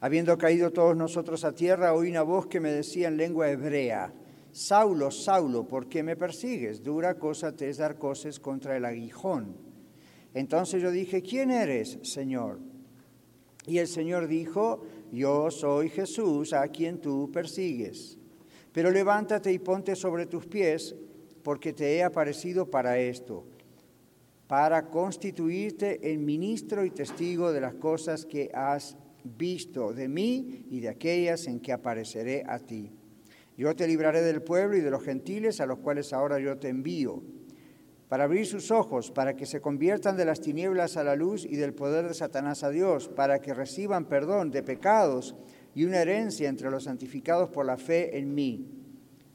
[0.00, 4.14] Habiendo caído todos nosotros a tierra, oí una voz que me decía en lengua hebrea,
[4.50, 6.82] Saulo, Saulo, ¿por qué me persigues?
[6.82, 9.56] Dura cosa te es dar cosas contra el aguijón.
[10.32, 12.60] Entonces yo dije, ¿quién eres, Señor?
[13.66, 14.82] Y el Señor dijo,
[15.12, 18.18] yo soy Jesús a quien tú persigues.
[18.72, 20.94] Pero levántate y ponte sobre tus pies,
[21.42, 23.44] porque te he aparecido para esto,
[24.46, 30.80] para constituirte en ministro y testigo de las cosas que has visto de mí y
[30.80, 32.90] de aquellas en que apareceré a ti.
[33.56, 36.68] Yo te libraré del pueblo y de los gentiles a los cuales ahora yo te
[36.68, 37.22] envío
[38.10, 41.54] para abrir sus ojos, para que se conviertan de las tinieblas a la luz y
[41.54, 45.36] del poder de Satanás a Dios, para que reciban perdón de pecados
[45.76, 48.68] y una herencia entre los santificados por la fe en mí.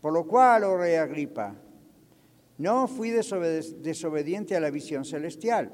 [0.01, 1.55] Por lo cual, oh rey Agripa,
[2.57, 5.71] no fui desobediente a la visión celestial,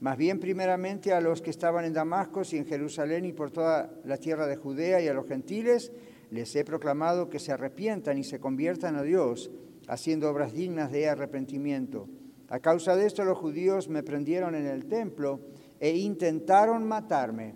[0.00, 3.92] más bien primeramente a los que estaban en Damasco y en Jerusalén y por toda
[4.04, 5.92] la tierra de Judea y a los gentiles,
[6.30, 9.50] les he proclamado que se arrepientan y se conviertan a Dios,
[9.88, 12.08] haciendo obras dignas de arrepentimiento
[12.50, 15.40] a causa de esto los judíos me prendieron en el templo
[15.78, 17.54] e intentaron matarme.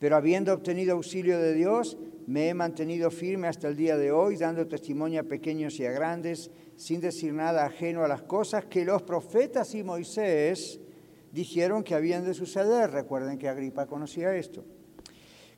[0.00, 4.36] Pero habiendo obtenido auxilio de Dios, me he mantenido firme hasta el día de hoy,
[4.36, 8.84] dando testimonio a pequeños y a grandes, sin decir nada ajeno a las cosas que
[8.84, 10.80] los profetas y Moisés
[11.36, 12.90] dijeron que habían de suceder.
[12.90, 14.64] Recuerden que Agripa conocía esto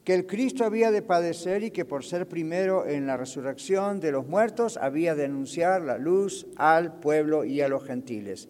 [0.08, 4.10] que el Cristo había de padecer y que por ser primero en la resurrección de
[4.10, 8.48] los muertos había de anunciar la luz al pueblo y a los gentiles.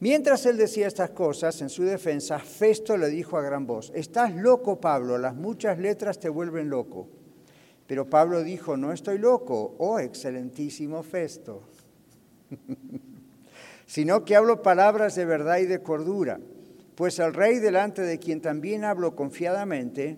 [0.00, 4.34] Mientras él decía estas cosas, en su defensa, Festo le dijo a gran voz, Estás
[4.34, 7.06] loco, Pablo, las muchas letras te vuelven loco.
[7.86, 11.62] Pero Pablo dijo, No estoy loco, oh excelentísimo Festo,
[13.90, 16.38] sino que hablo palabras de verdad y de cordura,
[16.94, 20.16] pues el rey delante de quien también hablo confiadamente,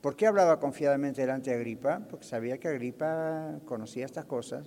[0.00, 2.00] ¿Por qué hablaba confiadamente delante de Agripa?
[2.10, 4.66] Porque sabía que Agripa conocía estas cosas.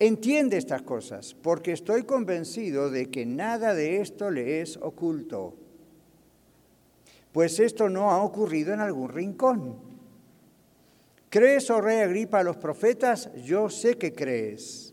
[0.00, 5.54] Entiende estas cosas, porque estoy convencido de que nada de esto le es oculto.
[7.30, 9.76] Pues esto no ha ocurrido en algún rincón.
[11.28, 13.30] ¿Crees, oh rey Agripa, a los profetas?
[13.44, 14.89] Yo sé que crees.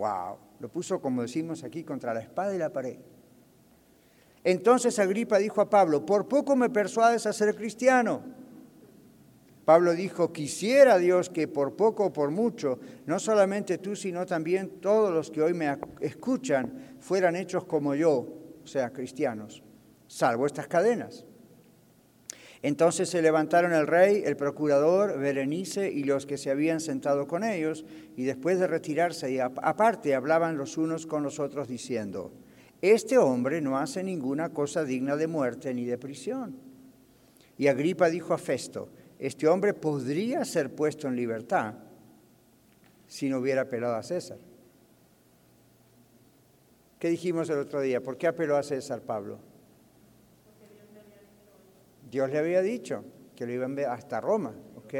[0.00, 2.96] Wow, lo puso, como decimos aquí, contra la espada y la pared.
[4.42, 8.22] Entonces Agripa dijo a Pablo, por poco me persuades a ser cristiano.
[9.66, 14.80] Pablo dijo, quisiera Dios que por poco o por mucho, no solamente tú, sino también
[14.80, 18.26] todos los que hoy me escuchan, fueran hechos como yo,
[18.64, 19.62] o sea, cristianos,
[20.06, 21.26] salvo estas cadenas.
[22.62, 27.42] Entonces se levantaron el rey, el procurador, Berenice y los que se habían sentado con
[27.42, 32.32] ellos, y después de retirarse y aparte hablaban los unos con los otros diciendo,
[32.82, 36.56] este hombre no hace ninguna cosa digna de muerte ni de prisión.
[37.56, 41.74] Y Agripa dijo a Festo, este hombre podría ser puesto en libertad
[43.06, 44.38] si no hubiera apelado a César.
[46.98, 48.02] ¿Qué dijimos el otro día?
[48.02, 49.49] ¿Por qué apeló a César Pablo?
[52.10, 53.04] Dios le había dicho
[53.36, 54.94] que lo iban hasta Roma, ¿ok?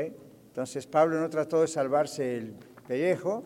[0.46, 2.54] Entonces Pablo no trató de salvarse el
[2.86, 3.44] pellejo,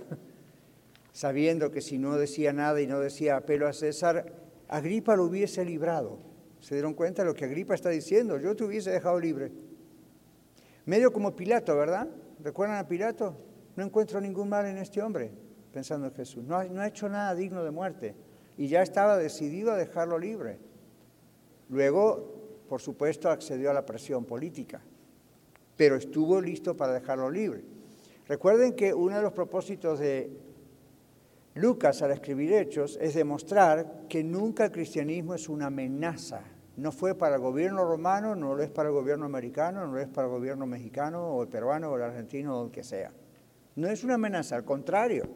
[1.12, 4.33] sabiendo que si no decía nada y no decía apelo a César,
[4.68, 6.18] Agripa lo hubiese librado.
[6.61, 8.38] ¿Se dieron cuenta de lo que Agripa está diciendo?
[8.38, 9.53] Yo te hubiese dejado libre.
[10.87, 12.09] Medio como Pilato, ¿verdad?
[12.42, 13.37] ¿Recuerdan a Pilato?
[13.77, 15.31] No encuentro ningún mal en este hombre,
[15.72, 16.44] pensando en Jesús.
[16.44, 18.14] No ha hecho nada digno de muerte.
[18.57, 20.59] Y ya estaba decidido a dejarlo libre.
[21.68, 22.34] Luego,
[22.68, 24.81] por supuesto, accedió a la presión política,
[25.77, 27.64] pero estuvo listo para dejarlo libre.
[28.27, 30.31] Recuerden que uno de los propósitos de
[31.55, 36.40] Lucas, al escribir Hechos, es demostrar que nunca el cristianismo es una amenaza.
[36.77, 40.00] No fue para el gobierno romano, no lo es para el gobierno americano, no lo
[40.00, 43.12] es para el gobierno mexicano o el peruano o el argentino o el que sea.
[43.77, 45.29] No es una amenaza, al contrario.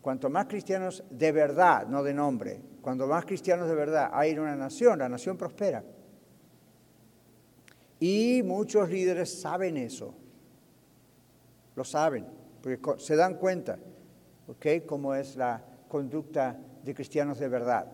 [0.00, 4.38] Cuanto más cristianos de verdad, no de nombre, cuando más cristianos de verdad hay en
[4.38, 5.82] una nación, la nación prospera.
[8.00, 10.14] Y muchos líderes saben eso,
[11.74, 12.26] lo saben,
[12.62, 13.78] porque se dan cuenta,
[14.46, 14.84] ¿ok?
[14.86, 17.86] Cómo es la conducta de cristianos de verdad.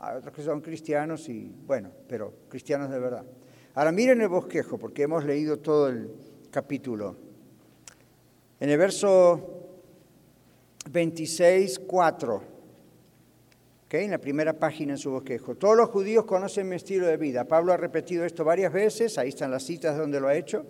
[0.00, 3.24] Hay otros que son cristianos y, bueno, pero cristianos de verdad.
[3.74, 6.10] Ahora miren el bosquejo, porque hemos leído todo el
[6.50, 7.16] capítulo.
[8.60, 9.68] En el verso
[10.90, 12.53] 26, 4
[14.02, 15.54] en la primera página en su bosquejo.
[15.54, 17.44] Todos los judíos conocen mi estilo de vida.
[17.44, 20.66] Pablo ha repetido esto varias veces, ahí están las citas donde lo ha hecho.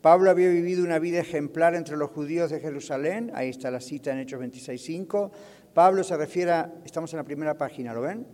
[0.00, 4.12] Pablo había vivido una vida ejemplar entre los judíos de Jerusalén, ahí está la cita
[4.12, 5.30] en Hechos 26.5.
[5.72, 8.26] Pablo se refiere a, estamos en la primera página, ¿lo ven?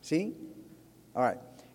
[0.00, 0.36] ¿Sí?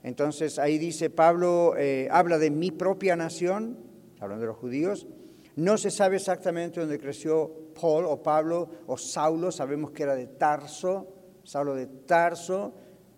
[0.04, 3.78] Entonces ahí dice, Pablo eh, habla de mi propia nación,
[4.20, 5.08] hablando de los judíos.
[5.56, 10.28] No se sabe exactamente dónde creció Paul o Pablo o Saulo, sabemos que era de
[10.28, 12.74] Tarso, Saulo de Tarso,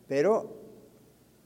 [0.07, 0.63] pero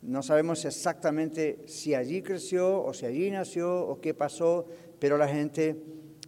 [0.02, 4.68] no sabemos exactamente si allí creció o si allí nació o qué pasó,
[5.00, 5.76] pero la gente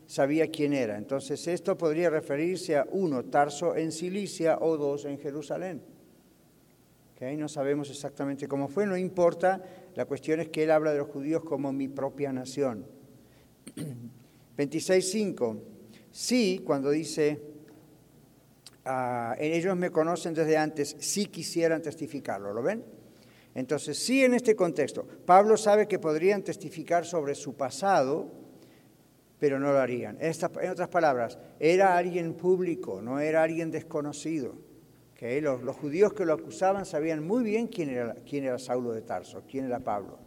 [0.07, 0.97] sabía quién era.
[0.97, 5.81] Entonces esto podría referirse a uno, Tarso en Cilicia o dos en Jerusalén.
[7.15, 7.37] ¿Okay?
[7.37, 9.61] No sabemos exactamente cómo fue, no importa,
[9.95, 12.85] la cuestión es que él habla de los judíos como mi propia nación.
[14.57, 15.59] 26.5,
[16.11, 17.39] sí, cuando dice
[18.91, 22.83] Ah, ellos me conocen desde antes, si quisieran testificarlo, ¿lo ven?
[23.53, 28.31] Entonces, sí en este contexto, Pablo sabe que podrían testificar sobre su pasado,
[29.37, 30.17] pero no lo harían.
[30.19, 34.55] en otras palabras, era alguien público, no era alguien desconocido.
[35.21, 39.65] Los, los, judíos que lo acusaban sabían muy bien quién era, Saulo de Tarso, quién
[39.65, 40.17] era Pablo.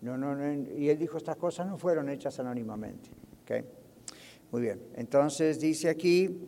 [0.00, 3.08] No, no, y él dijo, estas cosas no fueron hechas anónimamente.
[4.50, 6.40] Muy bien, entonces dice aquí,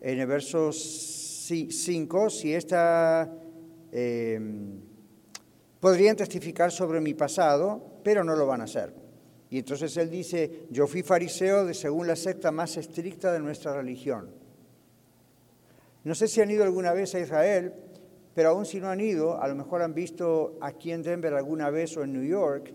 [0.00, 3.30] en el verso 5, si esta...
[3.92, 4.80] Em,
[5.80, 8.94] podrían testificar sobre mi pasado, pero no lo van a hacer.
[9.48, 13.74] Y entonces él dice, yo fui fariseo de según la secta más estricta de nuestra
[13.74, 14.30] religión.
[16.04, 17.72] No sé si han ido alguna vez a Israel,
[18.34, 21.70] pero aún si no han ido, a lo mejor han visto aquí en Denver alguna
[21.70, 22.72] vez o en New York,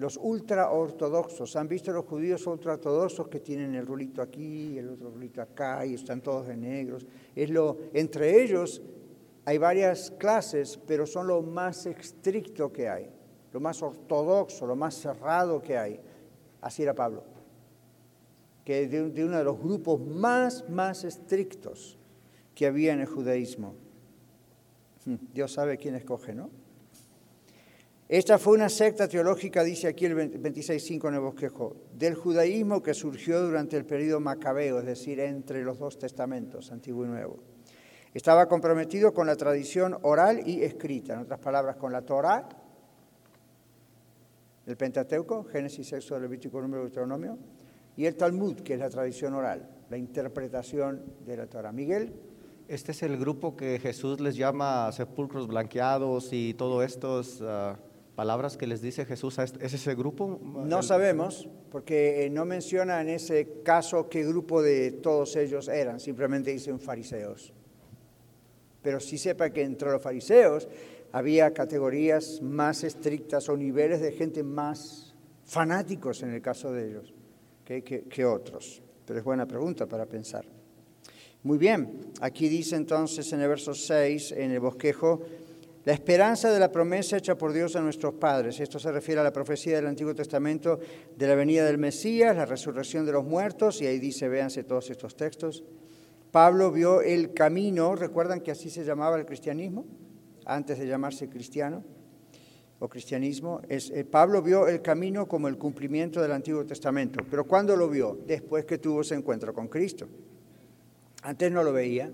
[0.00, 1.56] los ultraortodoxos.
[1.56, 5.92] ¿Han visto los judíos ultraortodoxos que tienen el rulito aquí, el otro rulito acá y
[5.92, 7.06] están todos de negros?
[7.36, 8.80] Es lo, entre ellos
[9.44, 13.10] hay varias clases, pero son lo más estricto que hay,
[13.52, 16.00] lo más ortodoxo, lo más cerrado que hay.
[16.62, 17.22] Así era Pablo,
[18.64, 21.98] que de, de uno de los grupos más, más estrictos
[22.54, 23.74] que había en el judaísmo.
[25.34, 26.48] Dios sabe quién escoge, ¿no?
[28.10, 32.92] Esta fue una secta teológica, dice aquí el 26.5 en el bosquejo, del judaísmo que
[32.92, 37.38] surgió durante el periodo macabeo, es decir, entre los dos testamentos, Antiguo y Nuevo.
[38.12, 42.48] Estaba comprometido con la tradición oral y escrita, en otras palabras, con la Torah,
[44.66, 47.38] el Pentateuco, Génesis, Éxodo, Levítico, Número, Deuteronomio,
[47.96, 51.70] y el Talmud, que es la tradición oral, la interpretación de la Torah.
[51.70, 52.12] Miguel.
[52.66, 57.20] Este es el grupo que Jesús les llama sepulcros blanqueados y todo esto.
[57.20, 57.89] Uh
[58.20, 60.38] palabras que les dice Jesús a este, ¿Es ese grupo?
[60.42, 65.98] No sabemos, porque eh, no menciona en ese caso qué grupo de todos ellos eran,
[65.98, 67.54] simplemente dicen fariseos.
[68.82, 70.68] Pero sí sepa que entre los fariseos
[71.12, 75.14] había categorías más estrictas o niveles de gente más
[75.46, 77.14] fanáticos en el caso de ellos
[77.64, 78.82] que, que otros.
[79.06, 80.44] Pero es buena pregunta para pensar.
[81.42, 85.22] Muy bien, aquí dice entonces en el verso 6, en el bosquejo,
[85.84, 88.60] la esperanza de la promesa hecha por Dios a nuestros padres.
[88.60, 90.78] Esto se refiere a la profecía del Antiguo Testamento
[91.16, 94.90] de la venida del Mesías, la resurrección de los muertos, y ahí dice, véanse todos
[94.90, 95.64] estos textos.
[96.30, 99.86] Pablo vio el camino, ¿recuerdan que así se llamaba el cristianismo?
[100.44, 101.82] Antes de llamarse cristiano
[102.78, 103.60] o cristianismo.
[103.68, 107.24] Es, eh, Pablo vio el camino como el cumplimiento del Antiguo Testamento.
[107.30, 108.18] ¿Pero cuándo lo vio?
[108.26, 110.08] Después que tuvo ese encuentro con Cristo.
[111.22, 112.10] Antes no lo veía.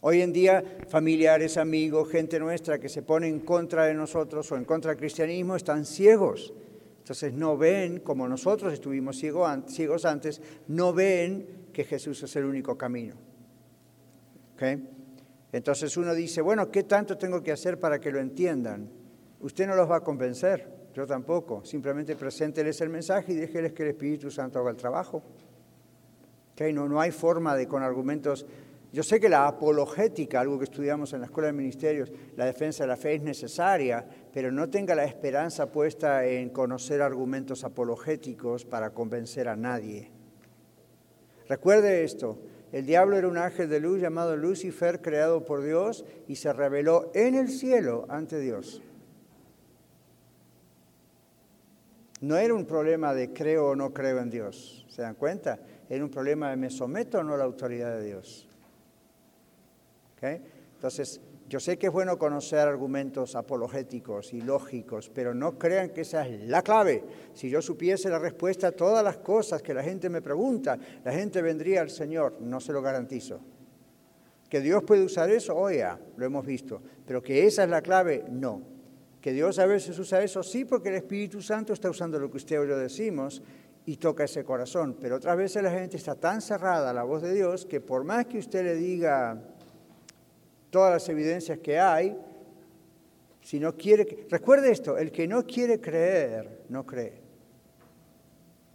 [0.00, 4.56] Hoy en día, familiares, amigos, gente nuestra que se pone en contra de nosotros o
[4.56, 6.52] en contra del cristianismo están ciegos.
[6.98, 12.78] Entonces no ven, como nosotros estuvimos ciegos antes, no ven que Jesús es el único
[12.78, 13.16] camino.
[15.52, 18.88] Entonces uno dice, bueno, ¿qué tanto tengo que hacer para que lo entiendan?
[19.40, 21.64] Usted no los va a convencer, yo tampoco.
[21.64, 25.22] Simplemente presénteles el mensaje y déjeles que el Espíritu Santo haga el trabajo.
[26.72, 28.44] No, no hay forma de con argumentos
[28.90, 32.84] yo sé que la apologética, algo que estudiamos en la Escuela de Ministerios, la defensa
[32.84, 38.64] de la fe es necesaria, pero no tenga la esperanza puesta en conocer argumentos apologéticos
[38.64, 40.10] para convencer a nadie.
[41.48, 42.38] Recuerde esto,
[42.72, 47.10] el diablo era un ángel de luz llamado Lucifer, creado por Dios, y se reveló
[47.14, 48.82] en el cielo ante Dios.
[52.20, 55.58] No era un problema de creo o no creo en Dios, ¿se dan cuenta?
[55.88, 58.47] Era un problema de me someto o no a la autoridad de Dios.
[60.22, 66.02] Entonces, yo sé que es bueno conocer argumentos apologéticos y lógicos, pero no crean que
[66.02, 67.02] esa es la clave.
[67.32, 71.12] Si yo supiese la respuesta a todas las cosas que la gente me pregunta, la
[71.12, 73.40] gente vendría al Señor, no se lo garantizo.
[74.48, 78.24] Que Dios puede usar eso, oye, lo hemos visto, pero que esa es la clave,
[78.30, 78.60] no.
[79.20, 82.36] Que Dios a veces usa eso, sí, porque el Espíritu Santo está usando lo que
[82.36, 83.42] usted y yo decimos
[83.86, 87.22] y toca ese corazón, pero otras veces la gente está tan cerrada a la voz
[87.22, 89.42] de Dios que por más que usted le diga
[90.70, 92.16] todas las evidencias que hay,
[93.40, 97.22] si no quiere, recuerde esto, el que no quiere creer, no cree.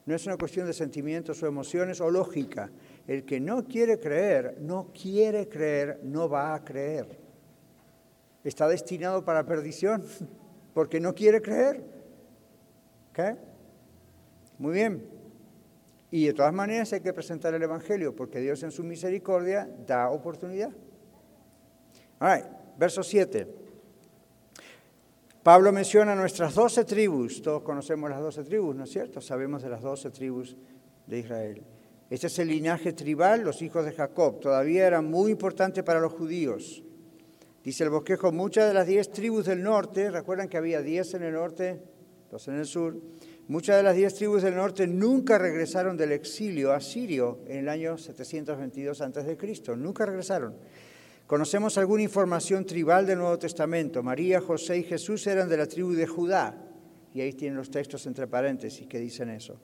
[0.05, 2.71] No es una cuestión de sentimientos o emociones o lógica.
[3.07, 7.19] El que no quiere creer, no quiere creer, no va a creer.
[8.43, 10.03] Está destinado para perdición
[10.73, 11.83] porque no quiere creer.
[14.57, 15.07] Muy bien.
[16.11, 20.09] Y de todas maneras hay que presentar el Evangelio porque Dios en su misericordia da
[20.09, 20.71] oportunidad.
[22.77, 23.47] Verso 7.
[25.43, 27.41] Pablo menciona nuestras doce tribus.
[27.41, 29.19] Todos conocemos las doce tribus, ¿no es cierto?
[29.19, 30.55] Sabemos de las doce tribus
[31.05, 31.63] de Israel.
[32.09, 34.39] Este es el linaje tribal, los hijos de Jacob.
[34.39, 36.81] Todavía era muy importante para los judíos.
[37.61, 41.23] Dice el bosquejo, muchas de las diez tribus del norte, recuerdan que había diez en
[41.23, 41.81] el norte,
[42.29, 42.97] dos en el sur,
[43.47, 47.69] muchas de las diez tribus del norte nunca regresaron del exilio a Sirio en el
[47.69, 50.55] año 722 a.C., nunca regresaron.
[51.33, 54.03] Conocemos alguna información tribal del Nuevo Testamento.
[54.03, 56.55] María, José y Jesús eran de la tribu de Judá,
[57.11, 59.57] y ahí tienen los textos entre paréntesis que dicen eso.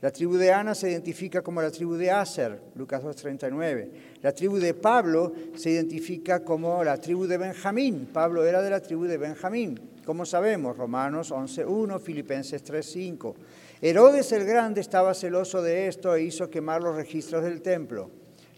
[0.00, 3.88] La tribu de Ana se identifica como la tribu de Aser, Lucas 2.39.
[4.22, 8.08] La tribu de Pablo se identifica como la tribu de Benjamín.
[8.12, 9.80] Pablo era de la tribu de Benjamín.
[10.04, 13.34] Como sabemos, Romanos 11.1, Filipenses 3.5.
[13.82, 18.12] Herodes el Grande estaba celoso de esto e hizo quemar los registros del templo,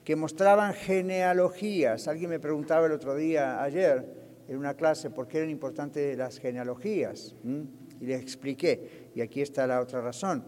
[0.09, 2.09] que mostraban genealogías.
[2.09, 4.07] Alguien me preguntaba el otro día, ayer,
[4.49, 7.37] en una clase, por qué eran importantes las genealogías.
[8.01, 9.11] Y les expliqué.
[9.15, 10.47] Y aquí está la otra razón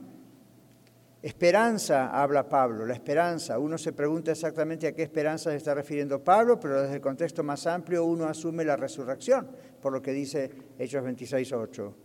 [1.20, 3.58] Esperanza, habla Pablo, la esperanza.
[3.58, 7.42] Uno se pregunta exactamente a qué esperanza se está refiriendo Pablo, pero desde el contexto
[7.42, 9.46] más amplio uno asume la resurrección,
[9.82, 11.96] por lo que dice Hechos 26, 8.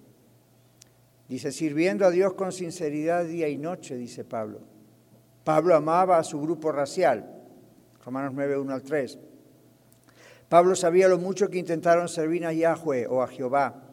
[1.30, 4.60] Dice, sirviendo a Dios con sinceridad día y noche, dice Pablo.
[5.46, 7.35] Pablo amaba a su grupo racial,
[8.06, 9.20] Romanos 9, 1 al 3.
[10.48, 13.86] Pablo sabía lo mucho que intentaron servir a Yahweh o a Jehová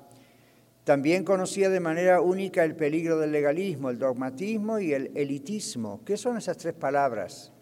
[0.84, 6.00] también conocía de manera única el peligro del legalismo, el dogmatismo y el elitismo.
[6.04, 7.52] ¿Qué son esas tres palabras?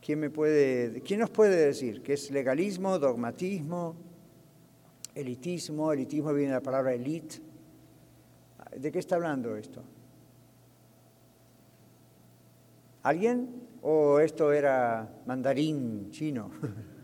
[0.00, 3.96] ¿Quién, me puede, ¿Quién nos puede decir qué es legalismo, dogmatismo,
[5.16, 5.92] elitismo?
[5.92, 7.40] Elitismo viene de la palabra elite.
[8.76, 9.82] ¿De qué está hablando esto?
[13.02, 13.65] ¿Alguien?
[13.82, 16.50] ¿O esto era mandarín chino?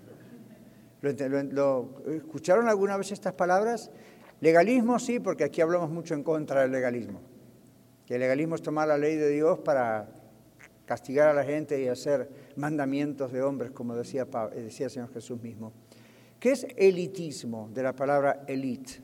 [1.02, 3.90] escucharon alguna vez estas palabras?
[4.40, 7.20] Legalismo sí, porque aquí hablamos mucho en contra del legalismo.
[8.06, 10.08] Que el legalismo es tomar la ley de Dios para
[10.84, 15.40] castigar a la gente y hacer mandamientos de hombres, como decía, decía el Señor Jesús
[15.40, 15.72] mismo.
[16.38, 19.00] ¿Qué es elitismo de la palabra elite?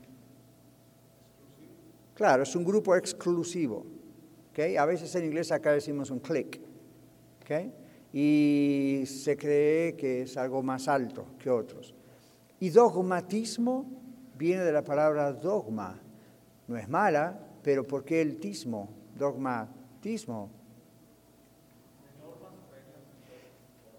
[2.13, 3.85] Claro, es un grupo exclusivo.
[4.51, 4.75] ¿okay?
[4.75, 6.59] A veces en inglés acá decimos un click.
[7.49, 7.73] ¿Okay?
[8.13, 11.95] Y se cree que es algo más alto que otros.
[12.59, 13.85] Y dogmatismo
[14.37, 15.99] viene de la palabra dogma.
[16.67, 18.89] No es mala, pero ¿por qué el tismo?
[19.17, 20.51] Dogmatismo.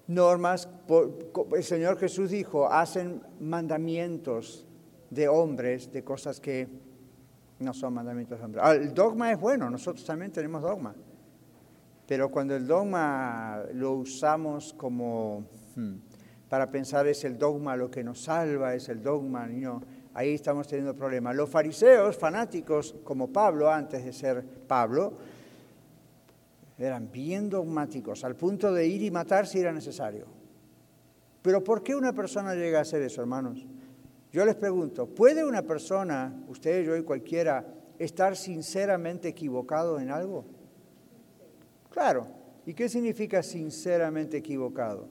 [0.06, 0.68] Normas,
[1.54, 4.66] el Señor Jesús dijo, hacen mandamientos
[5.08, 6.68] de hombres, de cosas que
[7.60, 8.64] no son mandamientos de hombres.
[8.64, 10.94] Ah, el dogma es bueno, nosotros también tenemos dogma.
[12.10, 15.44] Pero cuando el dogma lo usamos como
[15.76, 15.94] hmm,
[16.48, 19.80] para pensar es el dogma lo que nos salva, es el dogma, no,
[20.14, 21.36] ahí estamos teniendo problemas.
[21.36, 25.12] Los fariseos, fanáticos como Pablo, antes de ser Pablo,
[26.76, 30.26] eran bien dogmáticos, al punto de ir y matar si era necesario.
[31.42, 33.64] Pero ¿por qué una persona llega a hacer eso, hermanos?
[34.32, 37.64] Yo les pregunto, ¿puede una persona, usted, yo y cualquiera,
[38.00, 40.58] estar sinceramente equivocado en algo?
[41.90, 42.26] Claro.
[42.66, 45.08] ¿Y qué significa sinceramente equivocado?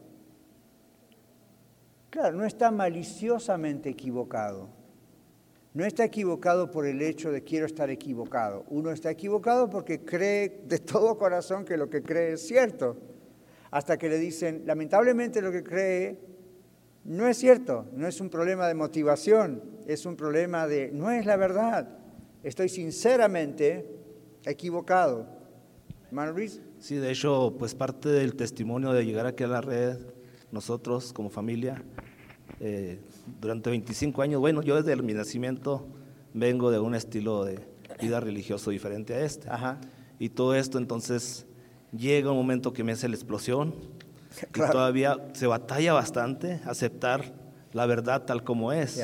[2.09, 4.69] Claro, no está maliciosamente equivocado.
[5.73, 8.65] No está equivocado por el hecho de quiero estar equivocado.
[8.69, 12.97] Uno está equivocado porque cree de todo corazón que lo que cree es cierto.
[13.71, 16.19] Hasta que le dicen, lamentablemente lo que cree
[17.03, 21.25] no es cierto, no es un problema de motivación, es un problema de, no es
[21.25, 21.88] la verdad.
[22.43, 23.86] Estoy sinceramente
[24.43, 25.27] equivocado.
[26.07, 26.61] Hermano Luis.
[26.80, 29.97] Sí, de hecho, pues parte del testimonio de llegar aquí a la red,
[30.51, 31.84] nosotros como familia,
[32.59, 32.99] eh,
[33.39, 35.88] durante 25 años, bueno, yo desde mi nacimiento
[36.34, 37.59] vengo de un estilo de
[38.01, 39.49] vida religioso diferente a este.
[40.19, 41.45] Y todo esto entonces
[41.91, 43.73] llega un momento que me hace la explosión
[44.55, 47.34] y todavía se batalla bastante aceptar
[47.73, 49.01] la verdad tal como es.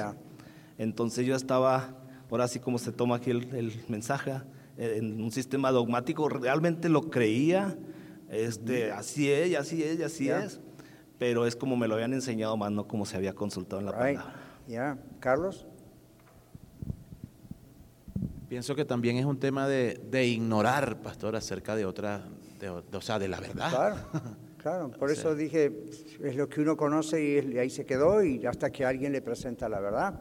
[0.77, 1.95] Entonces yo estaba,
[2.29, 4.33] ahora sí como se toma aquí el, mensaje,
[4.77, 7.77] en un sistema dogmático, realmente lo creía,
[8.29, 10.59] este, así es, así es, así es,
[11.17, 13.91] pero es como me lo habían enseñado más, no como se había consultado en la
[13.91, 14.35] palabra.
[14.67, 15.65] Ya, Carlos.
[18.49, 22.27] Pienso que también es un tema de, ignorar, pastor, acerca de otra,
[22.91, 23.69] o sea, de la verdad.
[23.69, 23.95] Claro,
[24.57, 24.91] claro.
[24.91, 25.85] Por eso dije,
[26.23, 29.67] es lo que uno conoce y, ahí se quedó y hasta que alguien le presenta
[29.69, 30.19] la verdad.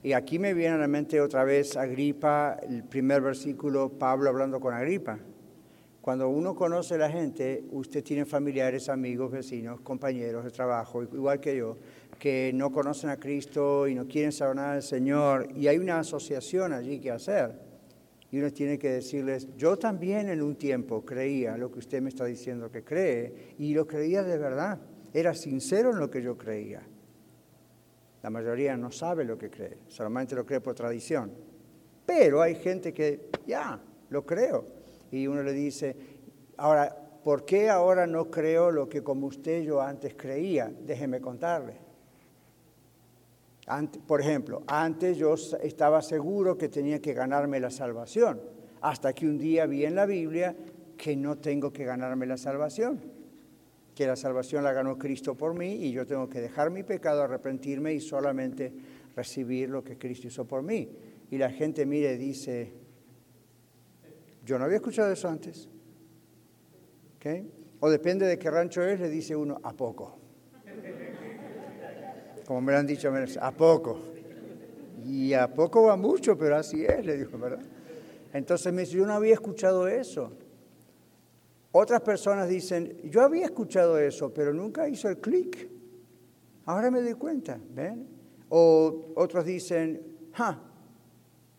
[0.00, 4.60] Y aquí me viene a la mente otra vez Agripa, el primer versículo, Pablo hablando
[4.60, 5.18] con Agripa.
[6.00, 11.40] Cuando uno conoce a la gente, usted tiene familiares, amigos, vecinos, compañeros de trabajo, igual
[11.40, 11.76] que yo,
[12.18, 15.98] que no conocen a Cristo y no quieren saber nada del Señor, y hay una
[15.98, 17.60] asociación allí que hacer.
[18.30, 22.08] Y uno tiene que decirles, yo también en un tiempo creía lo que usted me
[22.08, 24.78] está diciendo que cree, y lo creía de verdad,
[25.12, 26.82] era sincero en lo que yo creía.
[28.22, 31.32] La mayoría no sabe lo que cree, solamente lo cree por tradición.
[32.04, 34.64] Pero hay gente que, ya, lo creo.
[35.10, 35.96] Y uno le dice,
[36.56, 40.72] ahora, ¿por qué ahora no creo lo que como usted yo antes creía?
[40.84, 41.88] Déjeme contarle
[44.06, 48.40] por ejemplo, antes yo estaba seguro que tenía que ganarme la salvación,
[48.80, 50.56] hasta que un día vi en la Biblia
[50.96, 53.00] que no tengo que ganarme la salvación,
[53.98, 57.20] que la salvación la ganó Cristo por mí y yo tengo que dejar mi pecado,
[57.20, 58.72] arrepentirme y solamente
[59.16, 60.88] recibir lo que Cristo hizo por mí.
[61.32, 62.74] Y la gente mire y dice,
[64.44, 65.68] yo no había escuchado eso antes.
[67.80, 70.16] O depende de qué rancho es, le dice uno, ¿a poco?
[72.46, 73.98] como me lo han dicho, a poco.
[75.04, 77.66] Y a poco va mucho, pero así es, le dijo, ¿verdad?
[78.32, 80.30] Entonces me dice, yo no había escuchado eso.
[81.72, 85.68] Otras personas dicen, yo había escuchado eso, pero nunca hizo el clic.
[86.64, 88.08] Ahora me doy cuenta, ¿ven?
[88.48, 90.62] O otros dicen, ja,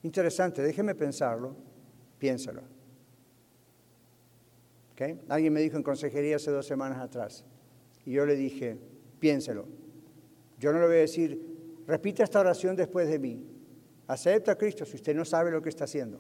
[0.04, 1.56] interesante, déjeme pensarlo,
[2.18, 2.62] piénsalo.
[4.94, 5.20] ¿Okay?
[5.30, 7.46] Alguien me dijo en consejería hace dos semanas atrás,
[8.06, 8.78] y yo le dije,
[9.20, 9.66] piénselo.
[10.58, 13.46] Yo no le voy a decir, repita esta oración después de mí.
[14.08, 16.20] Acepta a Cristo si usted no sabe lo que está haciendo.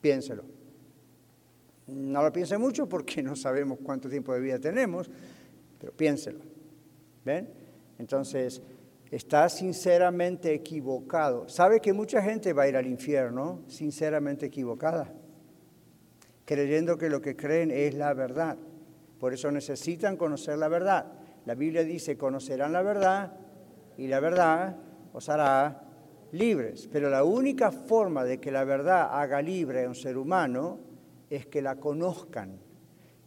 [0.00, 0.44] Piénselo.
[1.86, 5.10] No lo piense mucho porque no sabemos cuánto tiempo de vida tenemos,
[5.78, 6.40] pero piénselo.
[7.24, 7.48] ¿Ven?
[7.98, 8.62] Entonces,
[9.10, 11.48] está sinceramente equivocado.
[11.48, 15.12] ¿Sabe que mucha gente va a ir al infierno sinceramente equivocada?
[16.44, 18.56] Creyendo que lo que creen es la verdad.
[19.18, 21.12] Por eso necesitan conocer la verdad.
[21.46, 23.32] La Biblia dice, conocerán la verdad
[23.96, 24.76] y la verdad
[25.12, 25.82] os hará
[26.32, 26.88] libres.
[26.90, 30.80] Pero la única forma de que la verdad haga libre a un ser humano
[31.36, 32.58] es que la conozcan.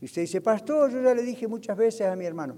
[0.01, 2.55] Y usted dice, pastor, yo ya le dije muchas veces a mi hermano,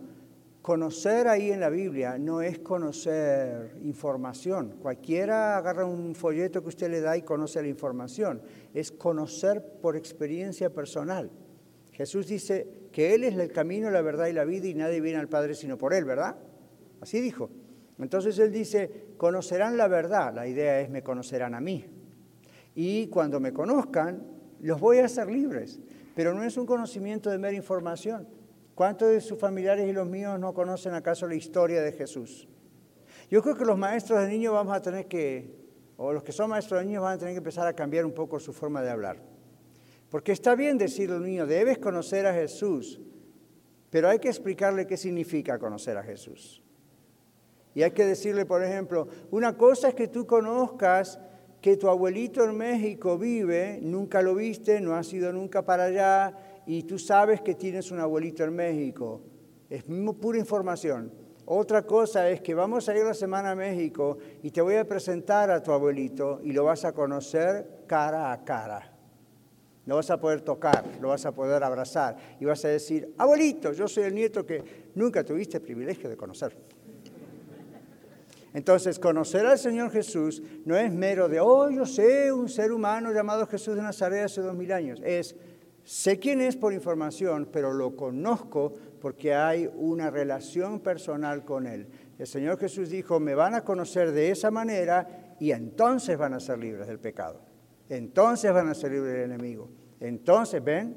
[0.61, 4.75] conocer ahí en la Biblia no es conocer información.
[4.81, 8.41] Cualquiera agarra un folleto que usted le da y conoce la información.
[8.73, 11.31] Es conocer por experiencia personal.
[11.91, 15.19] Jesús dice, que Él es el camino, la verdad y la vida y nadie viene
[15.19, 16.35] al Padre sino por Él, ¿verdad?
[17.01, 17.49] Así dijo.
[17.97, 21.85] Entonces Él dice, conocerán la verdad, la idea es me conocerán a mí.
[22.75, 24.23] Y cuando me conozcan,
[24.61, 25.79] los voy a hacer libres.
[26.15, 28.27] Pero no es un conocimiento de mera información.
[28.75, 32.47] ¿Cuántos de sus familiares y los míos no conocen acaso la historia de Jesús?
[33.29, 35.55] Yo creo que los maestros de niños vamos a tener que,
[35.97, 38.13] o los que son maestros de niños van a tener que empezar a cambiar un
[38.13, 39.17] poco su forma de hablar.
[40.09, 42.99] Porque está bien decirle al niño, debes conocer a Jesús,
[43.89, 46.63] pero hay que explicarle qué significa conocer a Jesús.
[47.75, 51.19] Y hay que decirle, por ejemplo, una cosa es que tú conozcas
[51.61, 56.33] que tu abuelito en México vive, nunca lo viste, no has ido nunca para allá,
[56.65, 59.21] y tú sabes que tienes un abuelito en México.
[59.69, 59.83] Es
[60.19, 61.11] pura información.
[61.45, 64.85] Otra cosa es que vamos a ir la semana a México y te voy a
[64.85, 68.93] presentar a tu abuelito y lo vas a conocer cara a cara.
[69.87, 73.73] Lo vas a poder tocar, lo vas a poder abrazar y vas a decir, abuelito,
[73.73, 76.55] yo soy el nieto que nunca tuviste el privilegio de conocer.
[78.53, 83.11] Entonces, conocer al Señor Jesús no es mero de, oh, yo sé un ser humano
[83.11, 84.99] llamado Jesús de Nazaret hace dos mil años.
[85.03, 85.35] Es,
[85.83, 91.87] sé quién es por información, pero lo conozco porque hay una relación personal con Él.
[92.17, 96.39] El Señor Jesús dijo, me van a conocer de esa manera y entonces van a
[96.39, 97.41] ser libres del pecado.
[97.87, 99.69] Entonces van a ser libres del enemigo.
[99.99, 100.95] Entonces, ¿ven?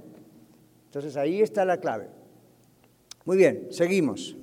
[0.86, 2.08] Entonces ahí está la clave.
[3.24, 4.36] Muy bien, seguimos.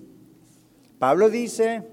[0.97, 1.83] Pablo dice,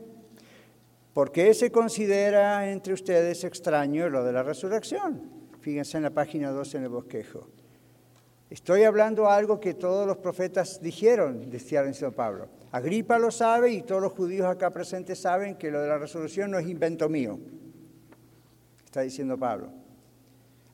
[1.16, 5.22] ¿por qué se considera entre ustedes extraño lo de la resurrección?
[5.62, 7.48] Fíjense en la página 2 en el bosquejo.
[8.50, 12.48] Estoy hablando algo que todos los profetas dijeron, decía el Pablo.
[12.70, 16.50] Agripa lo sabe y todos los judíos acá presentes saben que lo de la resurrección
[16.50, 17.38] no es invento mío.
[18.84, 19.70] Está diciendo Pablo.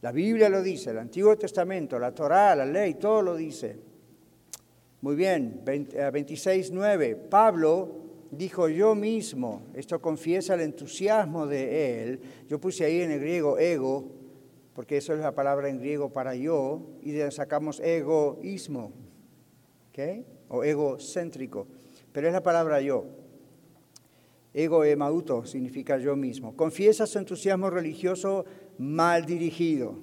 [0.01, 3.79] La Biblia lo dice, el Antiguo Testamento, la Torá, la ley, todo lo dice.
[5.03, 7.03] Muy bien, 26.9.
[7.05, 8.02] Eh, Pablo
[8.33, 12.21] dijo yo mismo, esto confiesa el entusiasmo de él.
[12.49, 14.09] Yo puse ahí en el griego ego,
[14.75, 18.93] porque eso es la palabra en griego para yo, y sacamos egoísmo,
[19.91, 20.25] ¿ok?
[20.49, 21.69] O egocéntrico,
[22.11, 23.05] pero es la palabra yo.
[24.55, 26.55] Ego emauto significa yo mismo.
[26.57, 28.45] Confiesa su entusiasmo religioso
[28.77, 29.99] mal dirigido.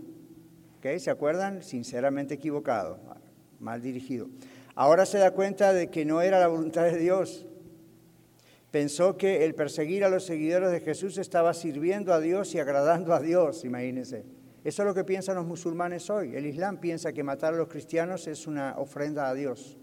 [0.78, 0.98] ¿ok?
[0.98, 1.62] ¿Se acuerdan?
[1.62, 3.00] Sinceramente equivocado,
[3.60, 4.28] mal dirigido.
[4.74, 7.46] Ahora se da cuenta de que no era la voluntad de Dios.
[8.72, 13.14] Pensó que el perseguir a los seguidores de Jesús estaba sirviendo a Dios y agradando
[13.14, 14.24] a Dios, imagínense.
[14.64, 16.36] Eso es lo que piensan los musulmanes hoy.
[16.36, 19.78] El Islam piensa que matar a los cristianos es una ofrenda a Dios.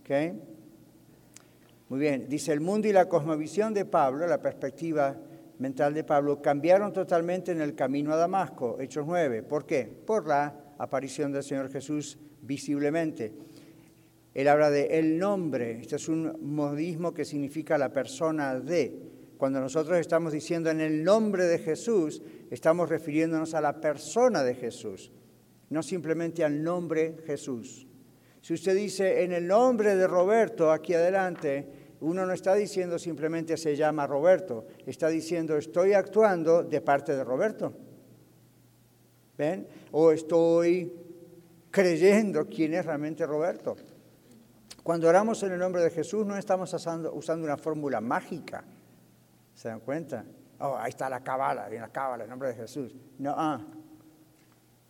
[0.00, 0.10] ¿Ok?
[1.88, 5.16] Muy bien, dice el mundo y la cosmovisión de Pablo, la perspectiva
[5.58, 9.42] mental de Pablo, cambiaron totalmente en el camino a Damasco, Hechos 9.
[9.42, 9.84] ¿Por qué?
[10.06, 13.32] Por la aparición del Señor Jesús visiblemente.
[14.36, 18.94] Él habla de el nombre, este es un modismo que significa la persona de.
[19.38, 24.54] Cuando nosotros estamos diciendo en el nombre de Jesús, estamos refiriéndonos a la persona de
[24.54, 25.10] Jesús,
[25.70, 27.86] no simplemente al nombre Jesús.
[28.42, 33.56] Si usted dice en el nombre de Roberto aquí adelante, uno no está diciendo simplemente
[33.56, 37.72] se llama Roberto, está diciendo estoy actuando de parte de Roberto.
[39.38, 39.66] ¿Ven?
[39.92, 40.92] O estoy
[41.70, 43.76] creyendo quién es realmente Roberto.
[44.86, 48.62] Cuando oramos en el nombre de Jesús no estamos usando, una fórmula mágica.
[49.52, 50.24] ¿Se dan cuenta?
[50.60, 52.94] Oh, ahí está la cábala, en la cábala, en nombre de Jesús.
[53.18, 53.60] No, ah.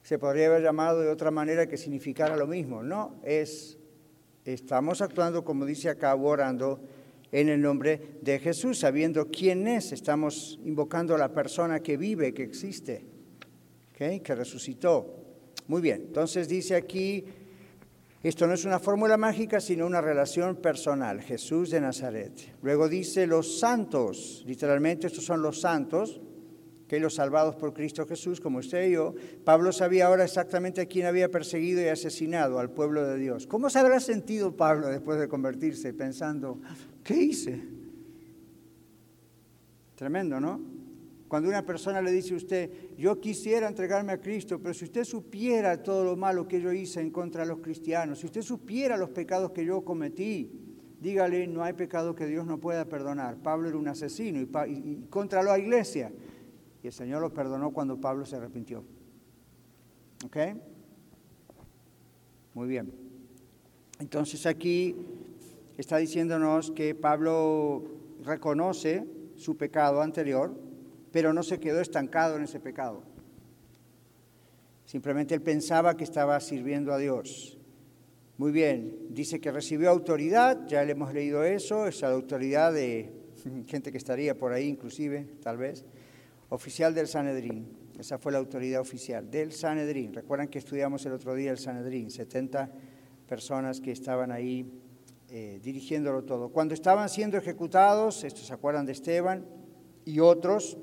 [0.02, 2.82] Se podría haber llamado de otra manera que significara lo mismo.
[2.82, 3.78] No, es,
[4.44, 6.78] estamos actuando, como dice acá, orando
[7.32, 9.92] en el nombre de Jesús, sabiendo quién es.
[9.92, 13.06] Estamos invocando a la persona que vive, que existe,
[13.94, 15.24] que resucitó.
[15.68, 17.24] Muy bien, entonces dice aquí
[18.28, 21.20] esto no es una fórmula mágica, sino una relación personal.
[21.20, 22.32] Jesús de Nazaret.
[22.62, 26.20] Luego dice los santos, literalmente estos son los santos,
[26.88, 29.14] que los salvados por Cristo Jesús, como usted y yo.
[29.44, 33.46] Pablo sabía ahora exactamente a quién había perseguido y asesinado al pueblo de Dios.
[33.46, 36.60] ¿Cómo se habrá sentido Pablo después de convertirse pensando,
[37.02, 37.62] ¿qué hice?
[39.96, 40.75] Tremendo, ¿no?
[41.28, 45.04] Cuando una persona le dice a usted, yo quisiera entregarme a Cristo, pero si usted
[45.04, 48.96] supiera todo lo malo que yo hice en contra de los cristianos, si usted supiera
[48.96, 50.50] los pecados que yo cometí,
[51.00, 53.36] dígale, no hay pecado que Dios no pueda perdonar.
[53.38, 56.12] Pablo era un asesino y, contra la iglesia.
[56.82, 58.84] Y el Señor lo perdonó cuando Pablo se arrepintió.
[60.24, 60.36] ¿Ok?
[62.54, 62.92] Muy bien.
[63.98, 64.94] Entonces aquí
[65.76, 67.84] está diciéndonos que Pablo
[68.24, 69.06] reconoce
[69.36, 70.65] su pecado anterior,
[71.12, 73.02] pero no se quedó estancado en ese pecado.
[74.84, 77.58] Simplemente él pensaba que estaba sirviendo a Dios.
[78.38, 83.12] Muy bien, dice que recibió autoridad, ya le hemos leído eso, esa autoridad de
[83.66, 85.84] gente que estaría por ahí inclusive, tal vez,
[86.50, 87.66] oficial del Sanedrín.
[87.98, 90.12] Esa fue la autoridad oficial del Sanedrín.
[90.12, 92.70] Recuerdan que estudiamos el otro día el Sanedrín, 70
[93.26, 94.70] personas que estaban ahí
[95.30, 96.50] eh, dirigiéndolo todo.
[96.50, 99.46] Cuando estaban siendo ejecutados, estos se acuerdan de Esteban
[100.04, 100.78] y otros,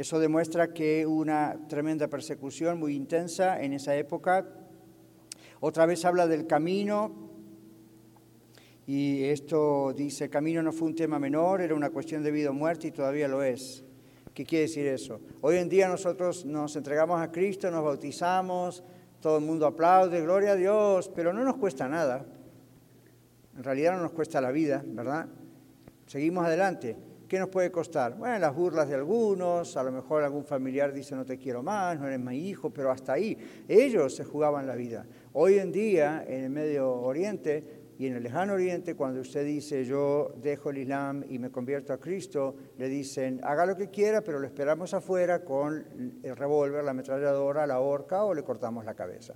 [0.00, 4.46] eso demuestra que una tremenda persecución muy intensa en esa época.
[5.58, 7.28] Otra vez habla del camino,
[8.86, 12.52] y esto dice, camino no fue un tema menor, era una cuestión de vida o
[12.52, 13.84] muerte y todavía lo es.
[14.32, 15.20] ¿Qué quiere decir eso?
[15.40, 18.84] Hoy en día nosotros nos entregamos a Cristo, nos bautizamos,
[19.20, 22.24] todo el mundo aplaude, gloria a Dios, pero no nos cuesta nada.
[23.56, 25.26] En realidad no nos cuesta la vida, ¿verdad?
[26.06, 27.07] Seguimos adelante.
[27.28, 28.16] ¿Qué nos puede costar?
[28.16, 32.00] Bueno, las burlas de algunos, a lo mejor algún familiar dice no te quiero más,
[32.00, 33.36] no eres mi hijo, pero hasta ahí.
[33.68, 35.04] Ellos se jugaban la vida.
[35.34, 39.84] Hoy en día, en el Medio Oriente y en el Lejano Oriente, cuando usted dice
[39.84, 44.22] yo dejo el Islam y me convierto a Cristo, le dicen haga lo que quiera,
[44.22, 48.94] pero lo esperamos afuera con el revólver, la ametralladora, la horca o le cortamos la
[48.94, 49.34] cabeza.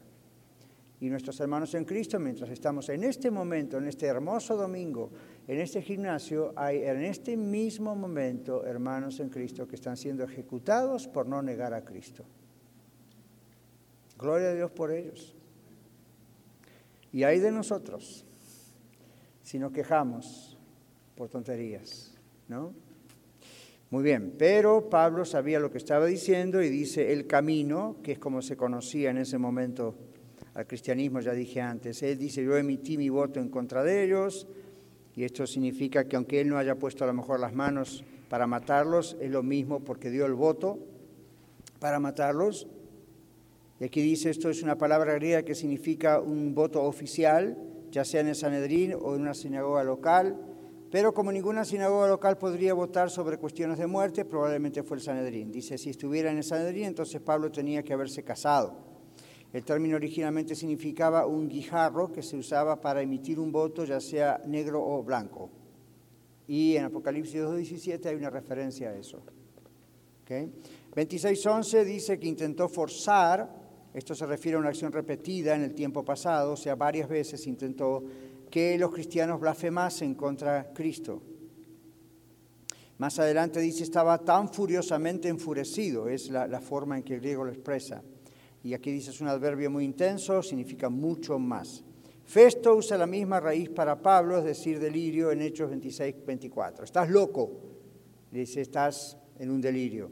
[1.02, 5.10] Y nuestros hermanos en Cristo, mientras estamos en este momento, en este hermoso domingo,
[5.48, 11.08] en este gimnasio, hay en este mismo momento hermanos en Cristo que están siendo ejecutados
[11.08, 12.24] por no negar a Cristo.
[14.16, 15.34] Gloria a Dios por ellos.
[17.10, 18.24] Y hay de nosotros
[19.42, 20.56] si nos quejamos
[21.16, 22.14] por tonterías,
[22.46, 22.72] ¿no?
[23.90, 28.18] Muy bien, pero Pablo sabía lo que estaba diciendo y dice el camino, que es
[28.20, 30.11] como se conocía en ese momento
[30.54, 32.02] al cristianismo, ya dije antes.
[32.02, 34.46] Él dice, yo emití mi voto en contra de ellos,
[35.14, 38.46] y esto significa que aunque él no haya puesto a lo mejor las manos para
[38.46, 40.78] matarlos, es lo mismo porque dio el voto
[41.78, 42.66] para matarlos.
[43.78, 47.58] Y aquí dice, esto es una palabra griega que significa un voto oficial,
[47.90, 50.38] ya sea en el Sanedrín o en una sinagoga local,
[50.90, 55.50] pero como ninguna sinagoga local podría votar sobre cuestiones de muerte, probablemente fue el Sanedrín.
[55.50, 58.91] Dice, si estuviera en el Sanedrín, entonces Pablo tenía que haberse casado.
[59.52, 64.40] El término originalmente significaba un guijarro que se usaba para emitir un voto, ya sea
[64.46, 65.50] negro o blanco.
[66.48, 69.22] Y en Apocalipsis 2.17 hay una referencia a eso.
[70.22, 70.50] ¿Okay?
[70.94, 73.50] 26.11 dice que intentó forzar,
[73.92, 77.46] esto se refiere a una acción repetida en el tiempo pasado, o sea, varias veces
[77.46, 78.02] intentó
[78.50, 81.22] que los cristianos blasfemasen contra Cristo.
[82.96, 87.44] Más adelante dice, estaba tan furiosamente enfurecido, es la, la forma en que el griego
[87.44, 88.02] lo expresa
[88.64, 91.84] y aquí dice es un adverbio muy intenso, significa mucho más.
[92.24, 96.84] Festo usa la misma raíz para Pablo, es decir, delirio en Hechos 26, 24.
[96.84, 97.50] Estás loco,
[98.30, 100.10] dice, estás en un delirio.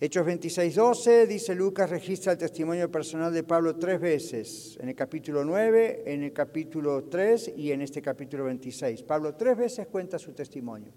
[0.00, 4.94] Hechos 26, 12, dice Lucas, registra el testimonio personal de Pablo tres veces, en el
[4.94, 9.02] capítulo 9, en el capítulo 3 y en este capítulo 26.
[9.02, 10.92] Pablo tres veces cuenta su testimonio.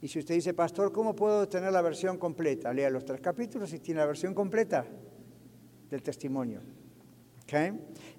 [0.00, 2.72] Y si usted dice, pastor, ¿cómo puedo tener la versión completa?
[2.72, 4.86] Lea los tres capítulos y tiene la versión completa
[5.90, 6.60] del testimonio.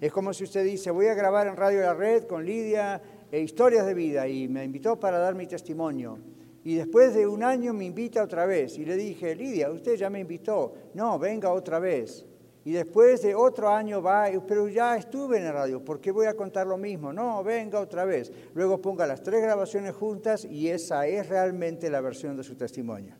[0.01, 2.99] Es como si usted dice, voy a grabar en Radio La Red con Lidia
[3.31, 6.17] e historias de vida y me invitó para dar mi testimonio.
[6.63, 10.09] Y después de un año me invita otra vez y le dije, Lidia, usted ya
[10.09, 10.73] me invitó.
[10.95, 12.25] No, venga otra vez.
[12.65, 16.25] Y después de otro año va, pero ya estuve en la radio, ¿por qué voy
[16.25, 17.13] a contar lo mismo?
[17.13, 18.31] No, venga otra vez.
[18.55, 23.15] Luego ponga las tres grabaciones juntas y esa es realmente la versión de su testimonio.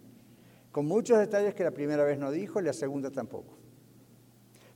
[0.72, 3.59] Con muchos detalles que la primera vez no dijo y la segunda tampoco.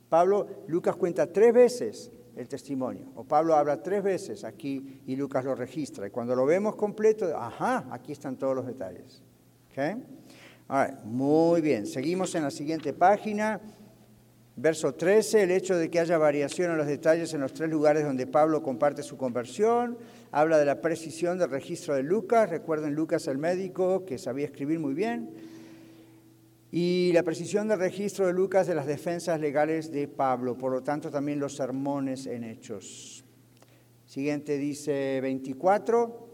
[0.08, 5.44] Pablo, Lucas cuenta tres veces el testimonio, o Pablo habla tres veces aquí y Lucas
[5.44, 6.06] lo registra.
[6.06, 9.22] Y cuando lo vemos completo, ajá, aquí están todos los detalles.
[11.04, 13.60] muy bien, seguimos en la siguiente página.
[14.56, 18.04] Verso 13, el hecho de que haya variación en los detalles en los tres lugares
[18.04, 19.98] donde Pablo comparte su conversión,
[20.30, 24.78] habla de la precisión del registro de Lucas, recuerden Lucas el médico que sabía escribir
[24.78, 25.34] muy bien,
[26.76, 30.82] y la precisión del registro de Lucas de las defensas legales de Pablo, por lo
[30.82, 33.24] tanto también los sermones en hechos.
[34.04, 36.28] Siguiente dice 24,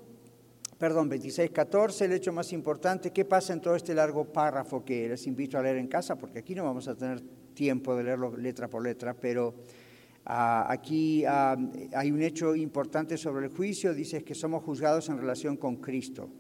[0.78, 5.10] perdón, 26, 14, el hecho más importante, ¿qué pasa en todo este largo párrafo que
[5.10, 6.16] les invito a leer en casa?
[6.16, 7.20] Porque aquí no vamos a tener
[7.52, 9.56] tiempo de leerlo letra por letra, pero
[10.24, 11.54] ah, aquí ah,
[11.92, 16.30] hay un hecho importante sobre el juicio, dice que somos juzgados en relación con Cristo.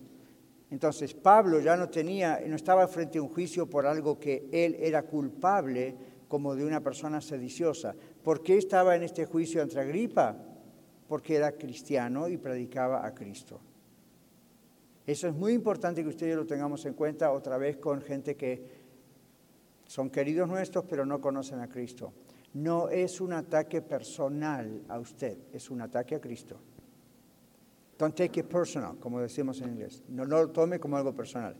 [0.70, 4.76] Entonces Pablo ya no tenía, no estaba frente a un juicio por algo que él
[4.78, 5.96] era culpable
[6.28, 7.94] como de una persona sediciosa.
[8.22, 10.36] ¿Por qué estaba en este juicio ante Agripa?
[11.08, 13.60] Porque era cristiano y predicaba a Cristo.
[15.04, 18.80] Eso es muy importante que ustedes lo tengamos en cuenta otra vez con gente que
[19.86, 22.12] son queridos nuestros pero no conocen a Cristo.
[22.54, 26.60] No es un ataque personal a usted, es un ataque a Cristo.
[28.00, 30.02] Don't take it personal, como decimos en inglés.
[30.08, 31.54] No, lo tome como algo personal.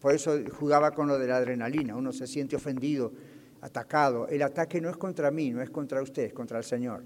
[0.00, 1.94] Por eso jugaba con lo de la adrenalina.
[1.94, 3.12] Uno se siente ofendido,
[3.60, 4.26] atacado.
[4.28, 7.04] El ataque no es contra mí, no es contra usted, es contra el Señor.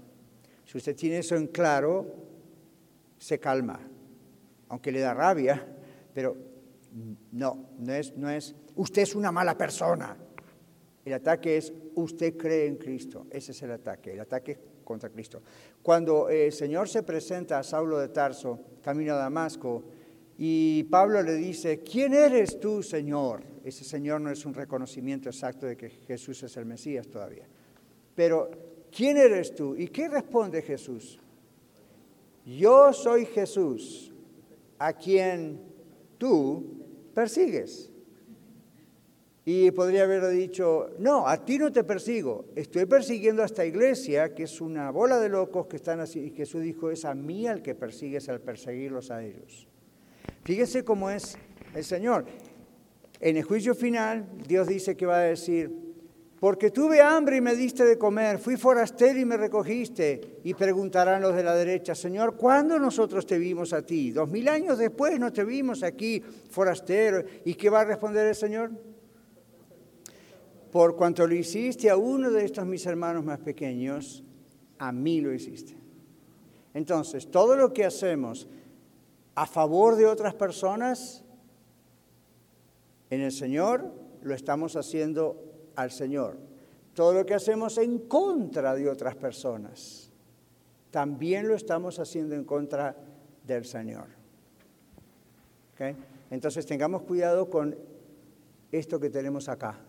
[0.63, 2.07] Si usted tiene eso en claro,
[3.17, 3.81] se calma.
[4.69, 5.61] Aunque le da rabia,
[6.13, 6.37] pero
[7.33, 10.15] no, no es, no es, usted es una mala persona.
[11.03, 13.27] El ataque es, usted cree en Cristo.
[13.29, 14.13] Ese es el ataque.
[14.13, 14.59] El ataque es
[14.89, 15.43] contra Cristo.
[15.83, 19.83] Cuando el Señor se presenta a Saulo de Tarso, camino a Damasco,
[20.35, 23.43] y Pablo le dice, ¿quién eres tú, Señor?
[23.63, 27.45] Ese Señor no es un reconocimiento exacto de que Jesús es el Mesías todavía.
[28.15, 28.49] Pero,
[28.91, 29.75] ¿quién eres tú?
[29.75, 31.19] ¿Y qué responde Jesús?
[32.43, 34.11] Yo soy Jesús,
[34.79, 35.61] a quien
[36.17, 36.79] tú
[37.13, 37.88] persigues.
[39.51, 44.35] Y podría haber dicho, no, a ti no te persigo, estoy persiguiendo a esta iglesia,
[44.35, 46.19] que es una bola de locos que están así.
[46.19, 49.67] Y Jesús dijo, es a mí al que persigues al perseguirlos a ellos.
[50.43, 51.35] Fíjese cómo es
[51.73, 52.27] el Señor.
[53.19, 55.71] En el juicio final, Dios dice que va a decir,
[56.39, 60.37] Porque tuve hambre y me diste de comer, fui forastero y me recogiste.
[60.43, 64.11] Y preguntarán los de la derecha, Señor, ¿cuándo nosotros te vimos a ti?
[64.11, 66.21] Dos mil años después no te vimos aquí,
[66.51, 67.23] forastero.
[67.45, 68.88] ¿Y qué va a responder el Señor?
[70.71, 74.23] Por cuanto lo hiciste a uno de estos mis hermanos más pequeños,
[74.77, 75.75] a mí lo hiciste.
[76.73, 78.47] Entonces, todo lo que hacemos
[79.35, 81.23] a favor de otras personas,
[83.09, 83.91] en el Señor
[84.21, 85.43] lo estamos haciendo
[85.75, 86.37] al Señor.
[86.93, 90.11] Todo lo que hacemos en contra de otras personas,
[90.91, 92.95] también lo estamos haciendo en contra
[93.45, 94.07] del Señor.
[96.29, 97.75] Entonces tengamos cuidado con
[98.71, 99.79] esto que tenemos acá.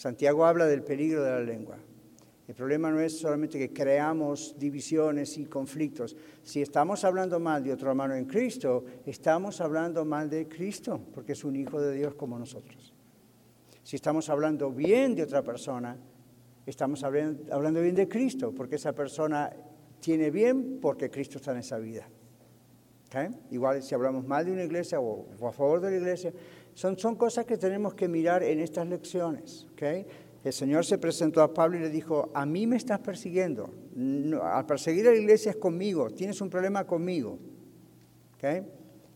[0.00, 1.76] Santiago habla del peligro de la lengua.
[2.48, 6.16] El problema no es solamente que creamos divisiones y conflictos.
[6.42, 11.32] Si estamos hablando mal de otro hermano en Cristo, estamos hablando mal de Cristo, porque
[11.32, 12.94] es un hijo de Dios como nosotros.
[13.82, 15.98] Si estamos hablando bien de otra persona,
[16.64, 19.52] estamos hablando bien de Cristo, porque esa persona
[20.00, 22.08] tiene bien porque Cristo está en esa vida.
[23.50, 26.32] Igual si hablamos mal de una iglesia o, a favor de la iglesia,
[26.74, 29.66] son, son cosas que tenemos que mirar en estas lecciones.
[30.42, 33.70] El Señor se presentó a Pablo y le dijo, a mí me estás persiguiendo,
[34.42, 37.38] al perseguir a la iglesia es conmigo, tienes un problema conmigo.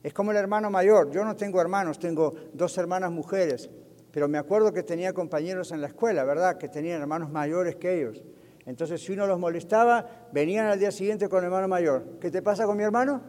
[0.02, 3.70] Es como el hermano mayor, yo no tengo hermanos, tengo dos hermanas mujeres
[4.14, 6.56] pero me acuerdo que tenía compañeros en la escuela, ¿verdad?
[6.56, 8.22] Que tenían hermanos mayores que ellos.
[8.64, 12.20] Entonces, si uno los molestaba, venían al día siguiente con el hermano mayor.
[12.20, 13.20] ¿Qué te pasa con mi hermano?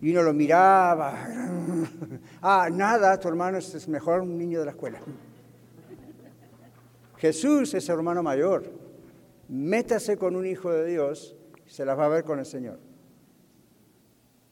[0.00, 1.26] Y uno lo miraba.
[2.42, 5.00] ah, nada, tu hermano es mejor un niño de la escuela.
[7.16, 8.70] Jesús es hermano mayor.
[9.48, 11.34] Métase con un hijo de Dios,
[11.66, 12.78] se las va a ver con el Señor.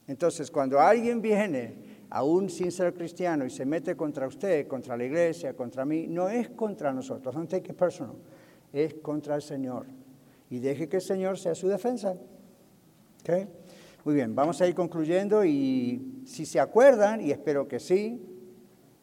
[0.07, 5.05] Entonces, cuando alguien viene aún sin ser cristiano, y se mete contra usted, contra la
[5.05, 8.17] iglesia, contra mí, no es contra nosotros, don't take personal,
[8.73, 9.87] es contra el Señor.
[10.49, 12.17] Y deje que el Señor sea su defensa.
[13.21, 13.49] ¿Okay?
[14.07, 18.25] Muy bien, vamos a ir concluyendo y si se acuerdan, y espero que sí,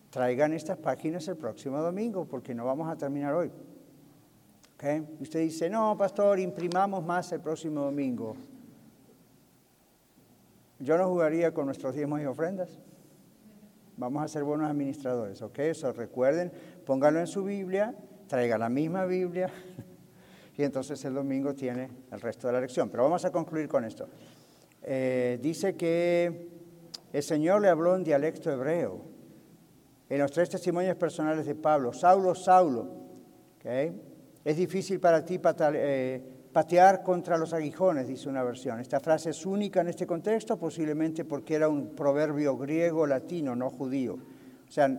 [0.09, 3.51] traigan estas páginas el próximo domingo, porque no vamos a terminar hoy.
[4.75, 5.05] ¿Okay?
[5.19, 8.37] Usted dice, no, pastor, imprimamos más el próximo domingo.
[10.79, 12.79] Yo no jugaría con nuestros diezmos y ofrendas.
[13.97, 15.59] Vamos a ser buenos administradores, ¿ok?
[15.59, 16.49] Eso recuerden,
[16.85, 17.93] pónganlo en su Biblia,
[18.27, 19.51] traiga la misma Biblia
[20.57, 22.87] y entonces el domingo tiene el resto de la lección.
[22.87, 24.07] Pero vamos a concluir con esto.
[24.83, 26.49] Eh, dice que
[27.13, 29.01] el Señor le habló en dialecto hebreo.
[30.09, 32.87] En los tres testimonios personales de Pablo, Saulo, Saulo,
[33.57, 33.99] ¿okay?
[34.43, 36.21] es difícil para ti eh,
[36.51, 38.79] patear contra los aguijones, dice una versión.
[38.79, 43.69] Esta frase es única en este contexto, posiblemente porque era un proverbio griego latino, no
[43.69, 44.15] judío.
[44.67, 44.89] O sea,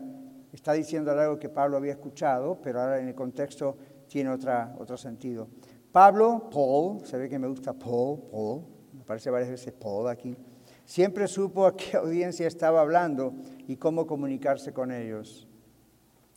[0.53, 3.77] está diciendo algo que Pablo había escuchado, pero ahora en el contexto
[4.09, 5.49] tiene otra, otro sentido.
[5.93, 8.63] Pablo, Paul, se ve que me gusta Paul, Paul,
[9.05, 10.35] me parece varias veces Paul aquí,
[10.87, 13.35] siempre supo a qué audiencia estaba hablando
[13.69, 15.47] y cómo comunicarse con ellos.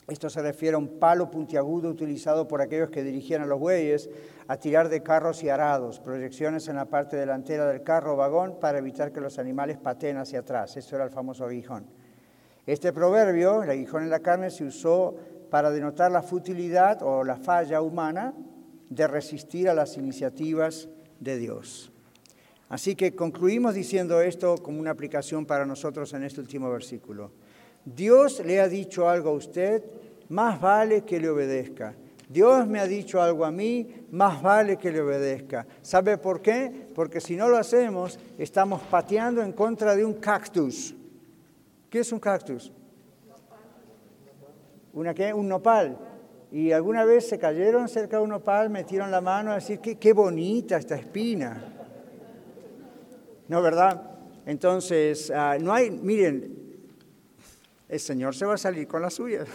[0.10, 4.10] Esto se refiere a un palo puntiagudo utilizado por aquellos que dirigían a los bueyes
[4.50, 8.60] a tirar de carros y arados, proyecciones en la parte delantera del carro o vagón
[8.60, 10.76] para evitar que los animales pateen hacia atrás.
[10.76, 11.88] Eso era el famoso aguijón.
[12.66, 15.16] Este proverbio, el aguijón en la carne, se usó
[15.50, 18.34] para denotar la futilidad o la falla humana
[18.90, 20.90] de resistir a las iniciativas
[21.22, 21.94] de Dios.
[22.70, 27.32] Así que concluimos diciendo esto como una aplicación para nosotros en este último versículo.
[27.86, 29.84] Dios le ha dicho algo a usted,
[30.30, 31.96] más vale que le obedezca.
[32.28, 35.66] Dios me ha dicho algo a mí, más vale que le obedezca.
[35.82, 36.90] ¿Sabe por qué?
[36.94, 40.94] Porque si no lo hacemos, estamos pateando en contra de un cactus.
[41.90, 42.74] ¿Qué es un cactus?
[44.92, 45.34] ¿Una qué?
[45.34, 45.98] Un nopal.
[46.52, 49.98] Y alguna vez se cayeron cerca de un nopal, metieron la mano a decir, qué,
[49.98, 51.77] qué bonita esta espina.
[53.48, 54.02] ¿No, verdad?
[54.46, 56.58] Entonces, ah, no hay, miren,
[57.90, 59.46] el Señor se va a salir con la suya.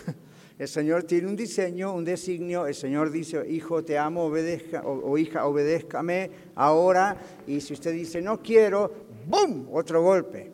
[0.59, 2.67] El Señor tiene un diseño, un designio.
[2.67, 7.17] El Señor dice, hijo, te amo, obedezca, o, hija, obedézcame ahora.
[7.49, 8.93] Y si usted dice, no quiero,
[9.27, 9.67] ¡bum!
[9.73, 10.53] Otro golpe.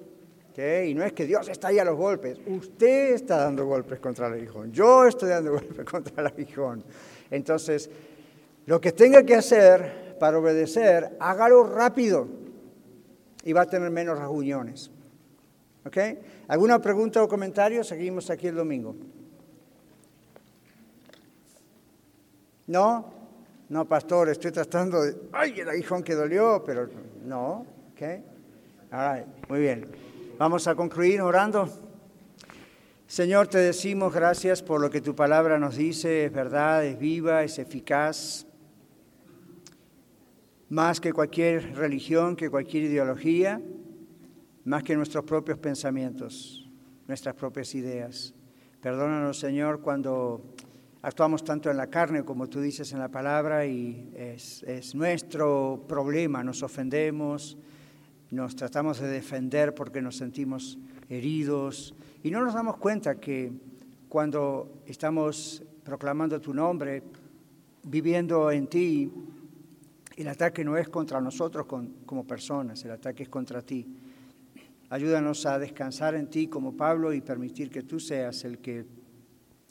[0.56, 2.40] Y no es que Dios está ahí a los golpes.
[2.46, 4.72] Usted está dando golpes contra el aguijón.
[4.72, 6.82] Yo estoy dando golpes contra el aguijón.
[7.30, 7.88] Entonces,
[8.66, 12.26] lo que tenga que hacer para obedecer, hágalo rápido.
[13.48, 14.90] Y va a tener menos reuniones.
[16.48, 17.82] ¿Alguna pregunta o comentario?
[17.82, 18.94] Seguimos aquí el domingo.
[22.66, 23.10] ¿No?
[23.70, 25.16] No, pastor, estoy tratando de...
[25.32, 26.62] ¡Ay, el aguijón que dolió!
[26.62, 26.90] Pero
[27.24, 28.02] no, ¿ok?
[29.48, 29.86] Muy bien.
[30.36, 31.70] Vamos a concluir orando.
[33.06, 37.44] Señor, te decimos gracias por lo que tu palabra nos dice, es verdad, es viva,
[37.44, 38.44] es eficaz,
[40.68, 43.60] más que cualquier religión, que cualquier ideología,
[44.64, 46.70] más que nuestros propios pensamientos,
[47.06, 48.34] nuestras propias ideas.
[48.80, 50.54] Perdónanos, Señor, cuando
[51.02, 55.84] actuamos tanto en la carne como tú dices en la palabra y es, es nuestro
[55.88, 57.56] problema, nos ofendemos,
[58.30, 63.52] nos tratamos de defender porque nos sentimos heridos y no nos damos cuenta que
[64.08, 67.02] cuando estamos proclamando tu nombre,
[67.84, 69.10] viviendo en ti,
[70.22, 71.66] el ataque no es contra nosotros
[72.04, 73.86] como personas, el ataque es contra ti.
[74.90, 78.84] Ayúdanos a descansar en ti como Pablo y permitir que tú seas el que,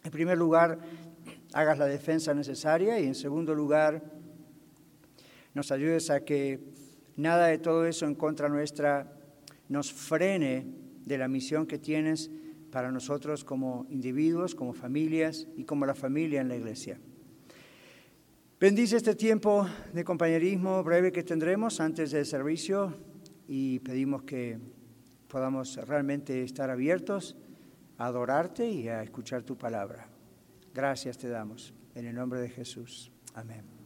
[0.03, 0.79] en primer lugar,
[1.51, 4.01] hagas la defensa necesaria y en segundo lugar,
[5.53, 6.61] nos ayudes a que
[7.17, 9.11] nada de todo eso en contra nuestra
[9.67, 10.65] nos frene
[11.03, 12.31] de la misión que tienes
[12.71, 16.99] para nosotros como individuos, como familias y como la familia en la iglesia.
[18.59, 22.91] Bendice este tiempo de compañerismo breve que tendremos antes del servicio
[23.47, 24.57] y pedimos que
[25.27, 27.37] podamos realmente estar abiertos
[27.99, 30.09] a adorarte y a escuchar tu palabra.
[30.73, 31.71] Gracias te damos.
[31.93, 33.11] En el nombre de Jesús.
[33.35, 33.76] Amén.